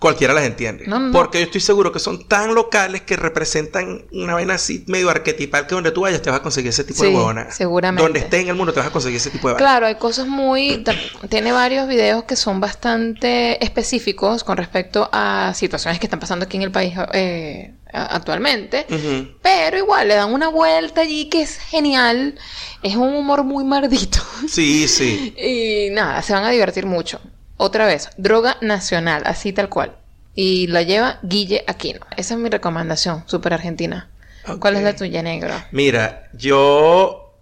[0.00, 0.86] cualquiera las entiende.
[0.86, 1.12] No, no, no.
[1.12, 5.66] Porque yo estoy seguro que son tan locales que representan una vaina así medio arquetipal
[5.66, 7.54] que donde tú vayas te vas a conseguir ese tipo de Sí, huevonas.
[7.56, 8.02] seguramente.
[8.02, 9.70] Donde estés en el mundo te vas a conseguir ese tipo de vainas.
[9.70, 10.84] Claro, hay cosas muy...
[11.28, 16.56] Tiene varios videos que son bastante específicos con respecto a situaciones que están pasando aquí
[16.56, 18.86] en el país eh, actualmente.
[19.42, 22.34] Pero igual le dan una vuelta allí que es genial.
[22.82, 24.18] Es un humor muy mardito.
[24.48, 25.34] Sí, sí.
[25.88, 27.20] y nada, se van a divertir mucho.
[27.58, 29.96] Otra vez, droga nacional, así tal cual.
[30.34, 32.00] Y la lleva Guille Aquino.
[32.16, 34.08] Esa es mi recomendación, súper argentina.
[34.60, 35.52] ¿Cuál es la tuya, negro?
[35.72, 37.34] Mira, yo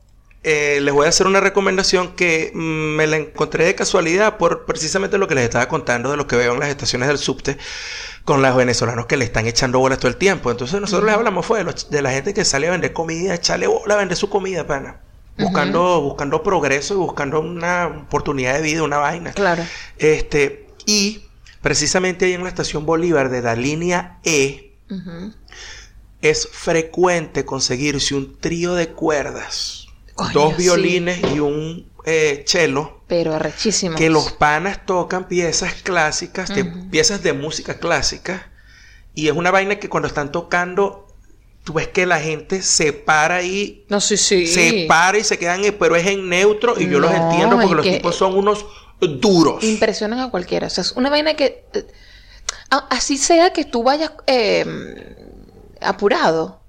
[0.42, 2.58] eh, les voy a hacer una recomendación que mm,
[2.96, 6.34] me la encontré de casualidad por precisamente lo que les estaba contando de lo que
[6.36, 7.58] veo en las estaciones del subte
[8.24, 10.50] con los venezolanos que le están echando bolas todo el tiempo.
[10.50, 13.34] Entonces nosotros les hablamos fue de, los- de la gente que sale a vender comida,
[13.34, 14.96] echarle bola vender su comida, pana.
[15.38, 19.32] Buscando, buscando progreso y buscando una oportunidad de vida, una vaina.
[19.32, 19.62] Claro.
[19.98, 21.24] Este, y
[21.60, 24.76] precisamente ahí en la estación Bolívar de la línea E,
[26.22, 30.62] es frecuente conseguirse un trío de cuerdas, Coño, dos sí.
[30.62, 33.96] violines y un eh, cello, Pero arrechísimo.
[33.96, 36.88] que los panas tocan piezas clásicas, de- Ujú.
[36.90, 38.50] piezas de música clásica,
[39.14, 41.05] y es una vaina que cuando están tocando,
[41.66, 44.46] tú ves que la gente se para ahí, No, sí, sí.
[44.46, 47.74] se para y se quedan, eh, pero es en neutro, y yo los entiendo porque
[47.74, 48.64] los que- tipos son unos
[49.00, 49.64] duros.
[49.64, 50.68] Impresionan a cualquiera.
[50.68, 51.64] O sea, es una vaina que.
[51.74, 51.84] eh,
[52.90, 54.64] así sea que tú vayas eh,
[55.80, 56.60] apurado.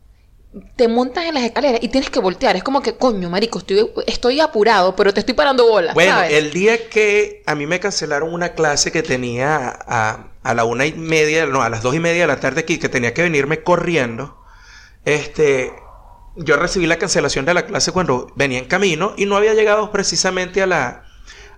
[0.76, 2.56] Te montas en las escaleras y tienes que voltear.
[2.56, 5.94] Es como que, coño, marico, estoy, estoy apurado, pero te estoy parando bola.
[5.94, 6.34] Bueno, ¿sabes?
[6.34, 10.88] el día que a mí me cancelaron una clase que tenía a, a la una
[10.88, 13.22] y media, no, a las dos y media de la tarde aquí, que tenía que
[13.22, 14.42] venirme corriendo,
[15.08, 15.74] este,
[16.36, 19.90] yo recibí la cancelación de la clase cuando venía en camino y no había llegado
[19.92, 21.06] precisamente a la,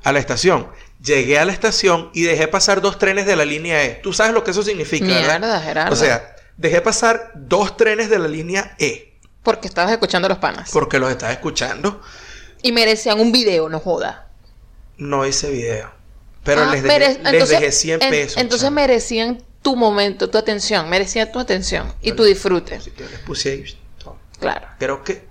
[0.04, 0.68] a la estación.
[1.04, 3.95] Llegué a la estación y dejé pasar dos trenes de la línea E.
[4.04, 5.39] Tú sabes lo que eso significa, ¿verdad?
[5.39, 5.93] Mierda, Gerardo.
[5.93, 10.38] O sea, dejé pasar dos trenes de la línea E Porque estabas escuchando a los
[10.38, 10.70] panas.
[10.72, 12.02] porque los estaba escuchando.
[12.62, 14.28] Y merecían un video, no joda.
[14.97, 15.89] No hice video.
[16.43, 18.38] Pero Ah, les, dejé, les entonces- dejé 100 en- pesos.
[18.38, 20.89] entonces merecían tu momento, tu atención.
[20.89, 22.80] Merecían tu atención y tu disfrute.
[22.97, 23.78] Yo les puse ahí.
[24.03, 24.18] todo.
[24.39, 24.68] Claro.
[24.80, 25.28] Creo que.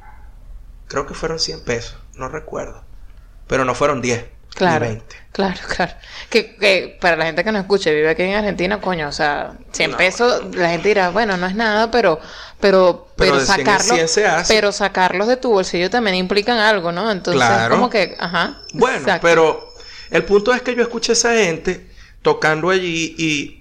[0.87, 1.97] Creo que fueron 100 pesos.
[2.15, 2.83] No recuerdo.
[3.47, 4.25] Pero no fueron 10.
[4.55, 5.17] Claro, Ni 20.
[5.33, 5.93] claro, claro.
[6.31, 9.53] Que, que para la gente que no escuche, vive aquí en Argentina, coño, o sea,
[9.73, 9.97] 100 No.
[9.99, 12.19] pesos, la gente dirá, bueno, no es nada, pero,
[12.59, 14.53] pero, Pero pero, de 100 en sacarlos, 100 se hace.
[14.55, 17.11] pero sacarlos de tu bolsillo también implican algo, ¿no?
[17.13, 17.75] Entonces, Claro.
[17.77, 18.63] como que, ajá.
[18.73, 19.27] Bueno, exacto.
[19.27, 19.75] pero
[20.11, 21.87] el punto es que yo escuché a esa gente
[22.23, 23.58] tocando allí y,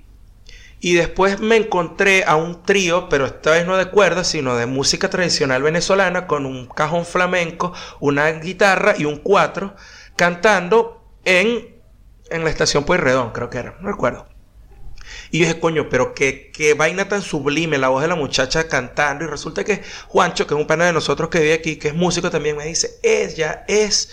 [0.80, 4.68] Y después me encontré a un trío, pero esta vez no de cuerdas, sino de
[4.68, 9.76] música tradicional venezolana, con un cajón flamenco, una guitarra y un cuatro,
[10.16, 11.76] cantando en,
[12.30, 14.28] en la estación Pueyrredón, creo que era, no recuerdo.
[15.32, 18.68] Y yo dije, coño, pero qué, qué vaina tan sublime, la voz de la muchacha
[18.68, 19.26] cantando.
[19.26, 21.96] Y resulta que Juancho, que es un pana de nosotros que vive aquí, que es
[21.96, 24.12] músico también, me dice, ella es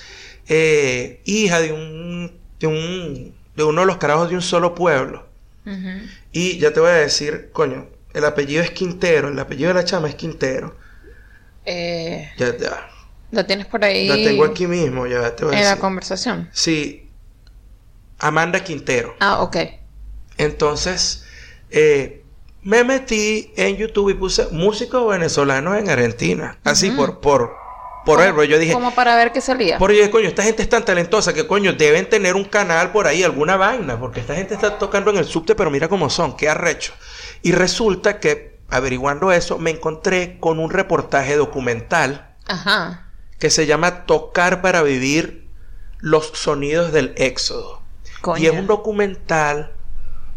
[0.49, 5.27] eh, hija de un, de un, de uno de los carajos de un solo pueblo.
[6.33, 9.85] Y ya te voy a decir, coño, el apellido es Quintero, el apellido de la
[9.85, 10.77] chama es Quintero.
[11.65, 12.89] Eh, Ya, ya.
[13.31, 15.81] ¿Lo tienes por ahí La tengo aquí mismo, ya te voy a en la decir.
[15.81, 16.49] conversación?
[16.53, 17.11] Sí,
[18.19, 19.15] Amanda Quintero.
[19.21, 19.57] Ah, ok.
[20.37, 21.25] Entonces,
[21.71, 22.25] eh,
[22.63, 26.59] me metí en YouTube y puse músicos venezolanos en Argentina.
[26.65, 27.57] Así por, por,
[28.05, 29.79] por Como- yo dije, Como para ver qué salía.
[29.79, 32.93] por yo dije, coño, esta gente es tan talentosa que coño, deben tener un canal
[32.93, 36.11] por ahí, alguna vaina, porque esta gente está tocando en el subte, pero mira cómo
[36.11, 36.93] son, qué arrecho.
[37.43, 43.09] Y resulta que, averiguando eso, me encontré con un reportaje documental Ajá.
[43.39, 45.49] que se llama Tocar para vivir
[45.99, 47.83] los sonidos del éxodo.
[48.21, 48.43] Coño.
[48.43, 49.73] Y es un documental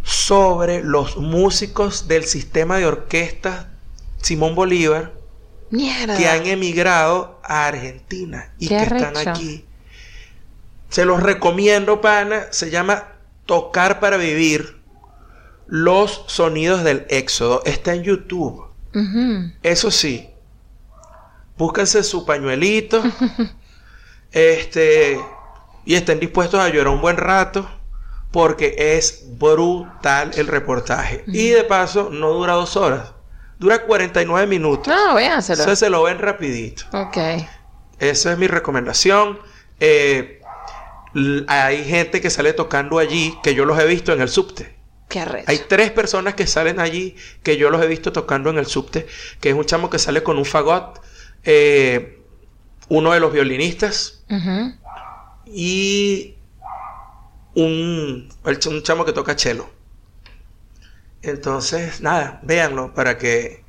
[0.04, 3.68] sobre los músicos del sistema de orquestas
[4.22, 5.14] Simón Bolívar
[5.70, 6.18] Mierda.
[6.18, 9.66] que han emigrado a Argentina y Qué que están aquí.
[10.90, 12.48] Se los recomiendo, pana.
[12.52, 13.04] Se llama
[13.46, 14.78] Tocar para vivir
[15.68, 17.62] los sonidos del éxodo.
[17.66, 18.68] Está en YouTube.
[19.62, 20.28] Eso sí,
[21.56, 23.04] búsquense su pañuelito,
[24.32, 25.20] este,
[25.86, 27.70] y estén dispuestos a llorar un buen rato,
[28.32, 31.24] porque es brutal el reportaje.
[31.28, 33.14] Y de paso, no dura dos horas,
[33.60, 34.88] dura 49 minutos.
[34.88, 35.64] No, véanselo.
[35.64, 36.84] Eso se lo ven rapidito.
[36.94, 37.18] Ok.
[38.00, 39.40] Esa es mi recomendación.
[39.80, 40.42] Eh,
[41.48, 44.76] hay gente que sale tocando allí, que yo los he visto en el subte.
[45.10, 45.46] Qué arrecho.
[45.48, 49.08] Hay tres personas que salen allí que yo los he visto tocando en el subte,
[49.40, 51.02] que es un chamo que sale con un fagot,
[51.44, 52.22] eh,
[52.90, 54.26] uno de los violinistas
[55.46, 56.36] y
[57.56, 59.70] un, un chamo que toca cello.
[61.22, 63.66] Entonces, nada, véanlo para que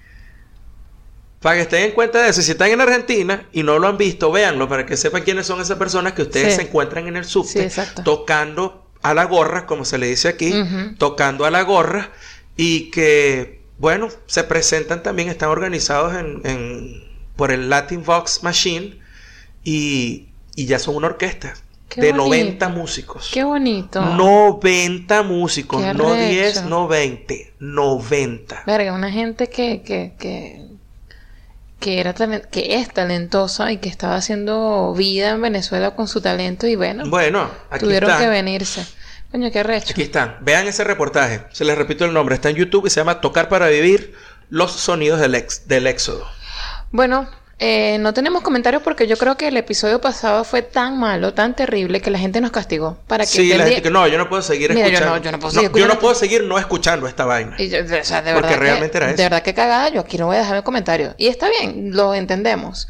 [1.40, 2.42] para que estén en cuenta de eso.
[2.42, 5.60] Si están en Argentina y no lo han visto, véanlo para que sepan quiénes son
[5.60, 6.56] esas personas que ustedes Sí.
[6.56, 7.60] se encuentran en el subte
[8.02, 10.52] tocando a la gorra, como se le dice aquí,
[10.98, 12.10] tocando a la gorra
[12.56, 18.98] y que, bueno, se presentan también, están organizados en, en- por el Latin Vox Machine
[19.62, 21.54] y, y ya son una orquesta
[21.88, 22.24] Qué de bonito.
[22.28, 23.30] 90 músicos.
[23.32, 24.00] Qué bonito.
[24.02, 26.28] 90 músicos, Qué no arrecho.
[26.30, 28.62] 10, no 20, 90.
[28.66, 30.66] Verga, una gente que, que, que,
[31.80, 32.12] que era
[32.50, 37.04] que es talentosa y que estaba haciendo vida en Venezuela con su talento y bueno,
[37.08, 38.24] Bueno, aquí tuvieron están.
[38.24, 38.86] que venirse.
[39.30, 39.88] Coño, qué recho.
[39.90, 40.36] Aquí están.
[40.40, 41.42] Vean ese reportaje.
[41.52, 42.34] Se les repito el nombre.
[42.34, 44.14] Está en YouTube y se llama Tocar para vivir
[44.50, 46.26] los sonidos del, ex- del éxodo.
[46.92, 47.28] Bueno,
[47.60, 51.56] eh, no tenemos comentarios porque yo creo que el episodio pasado fue tan malo, tan
[51.56, 54.28] terrible que la gente nos castigó para que Sí, la gente que no, yo no
[54.28, 55.16] puedo seguir Mira, yo escuchando.
[55.16, 57.56] no- yo no puedo seguir yo no escuchando- puedo seguir no escuchando esta vaina.
[57.58, 59.16] Y yo- o sea, de Porque verdad realmente que, era eso.
[59.16, 61.14] De verdad que cagada, yo aquí no voy a dejar mi comentario.
[61.18, 62.86] Y está bien, lo entendemos.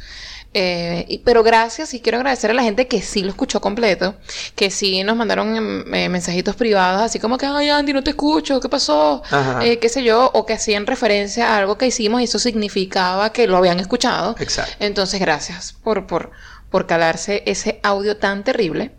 [0.54, 4.14] Eh, pero gracias y quiero agradecer a la gente que sí lo escuchó completo,
[4.54, 8.10] que sí nos mandaron em, eh, mensajitos privados, así como que, ay Andy, no te
[8.10, 9.22] escucho, ¿qué pasó?
[9.62, 13.30] Eh, qué sé yo, o que hacían referencia a algo que hicimos y eso significaba
[13.30, 14.36] que lo habían escuchado.
[14.38, 14.72] Exacto.
[14.80, 16.30] Entonces, gracias por, por,
[16.70, 18.92] por calarse ese audio tan terrible.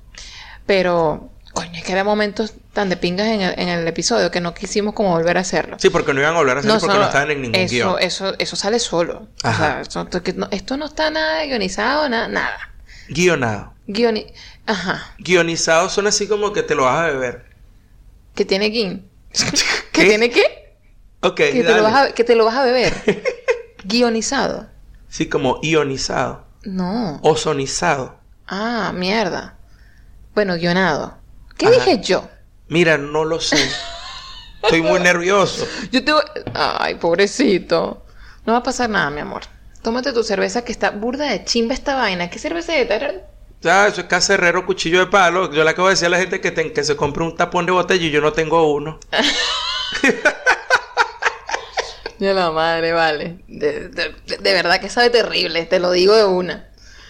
[0.67, 4.41] Pero, coño, es que había momentos tan de pingas en el, en el episodio que
[4.41, 5.77] no quisimos como volver a hacerlo.
[5.79, 7.95] Sí, porque no iban a hablar así porque solo- no estaban en ningún eso, guion.
[7.99, 9.27] Eso, eso sale solo.
[9.43, 9.83] O Ajá.
[9.83, 12.27] sea, esto, no- esto no está nada guionizado, nada.
[12.27, 12.57] nada.
[13.09, 13.73] Guionado.
[13.87, 14.27] Guioni
[14.67, 15.15] Ajá.
[15.17, 17.45] Guionizado son así como que te lo vas a beber.
[18.35, 19.09] Que tiene guin.
[19.33, 19.43] ¿Qué?
[19.91, 20.75] ¿Que tiene qué?
[21.21, 22.93] Ok, Que te, lo vas a, que te lo vas a beber.
[23.83, 24.67] Guionizado.
[25.09, 26.45] Sí, como ionizado.
[26.63, 27.19] No.
[27.23, 28.19] Ozonizado.
[28.47, 29.55] Ah, mierda.
[30.35, 31.17] Bueno, guionado.
[31.59, 31.75] ¿Qué Ajá.
[31.75, 32.27] dije yo?
[32.69, 33.57] Mira, no lo sé.
[34.63, 35.67] Estoy muy nervioso.
[35.91, 36.23] Yo te voy...
[36.55, 38.05] Ay, pobrecito.
[38.45, 39.41] No va a pasar nada, mi amor.
[39.83, 42.29] Tómate tu cerveza que está burda de chimba esta vaina.
[42.29, 43.11] ¿Qué cerveza es esta?
[43.61, 45.51] Ya, eso es casa herrero, cuchillo de palo.
[45.53, 47.65] Yo le acabo de decir a la gente que, te- que se compre un tapón
[47.65, 48.99] de botella y yo no tengo uno.
[52.19, 53.39] Ya la madre, vale.
[53.47, 56.67] De, de- de verdad que sabe terrible, te lo digo de una.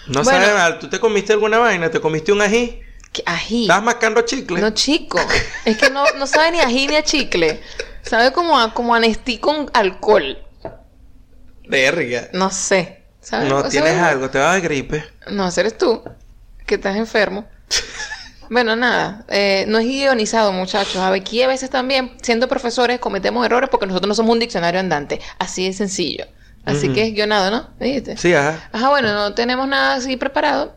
[0.08, 0.40] No Bueno.
[0.46, 0.78] sabe mal.
[0.80, 1.90] ¿Tú te comiste alguna vaina?
[1.90, 2.80] ¿Te comiste un ají?
[3.12, 3.64] ¿Qué ají?
[3.64, 4.62] ¿Estás mascando chicle?
[4.62, 5.20] No, chico.
[5.66, 7.62] Es que no, no sabe ni a ají ni a chicle.
[8.04, 10.38] Sabe como a, como a Nestí con alcohol.
[11.68, 12.30] Verga.
[12.34, 13.04] No sé.
[13.22, 13.50] ¿Sabes?
[13.50, 15.04] No O sea, tienes algo, te va a dar gripe.
[15.28, 16.02] No, eres tú.
[16.66, 17.48] Que estás enfermo.
[18.50, 20.98] Bueno, nada, eh, no es guionizado, muchachos.
[20.98, 25.22] Aquí a veces también, siendo profesores, cometemos errores porque nosotros no somos un diccionario andante.
[25.38, 26.26] Así de sencillo.
[26.66, 27.70] Así que es guionado, ¿no?
[27.80, 28.18] ¿Viste?
[28.18, 28.70] Sí, ajá.
[28.72, 30.76] Ajá, bueno, no tenemos nada así preparado,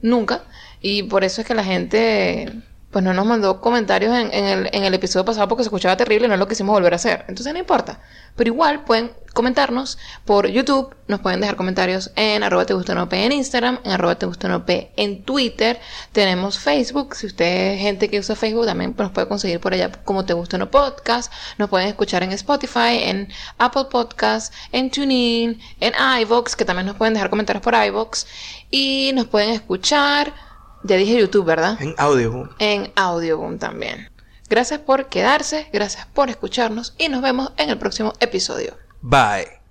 [0.00, 0.42] nunca.
[0.82, 2.52] Y por eso es que la gente,
[2.90, 5.96] pues no nos mandó comentarios en, en el, en el episodio pasado porque se escuchaba
[5.96, 7.24] terrible y no lo quisimos volver a hacer.
[7.28, 8.00] Entonces no importa.
[8.36, 13.08] Pero igual pueden comentarnos por YouTube, nos pueden dejar comentarios en arroba te gusta no
[13.08, 15.80] P en Instagram, en arroba te gusta no P en Twitter.
[16.12, 19.90] Tenemos Facebook, si usted es gente que usa Facebook también nos puede conseguir por allá
[20.04, 21.32] como te gusta no podcast.
[21.58, 23.28] Nos pueden escuchar en Spotify, en
[23.58, 28.26] Apple Podcast, en TuneIn, en iVoox, que también nos pueden dejar comentarios por iVoox.
[28.70, 30.32] Y nos pueden escuchar,
[30.84, 31.80] ya dije YouTube, ¿verdad?
[31.80, 32.50] En audio.
[32.58, 34.08] en Audioboom también.
[34.48, 38.76] Gracias por quedarse, gracias por escucharnos y nos vemos en el próximo episodio.
[39.00, 39.61] Bye.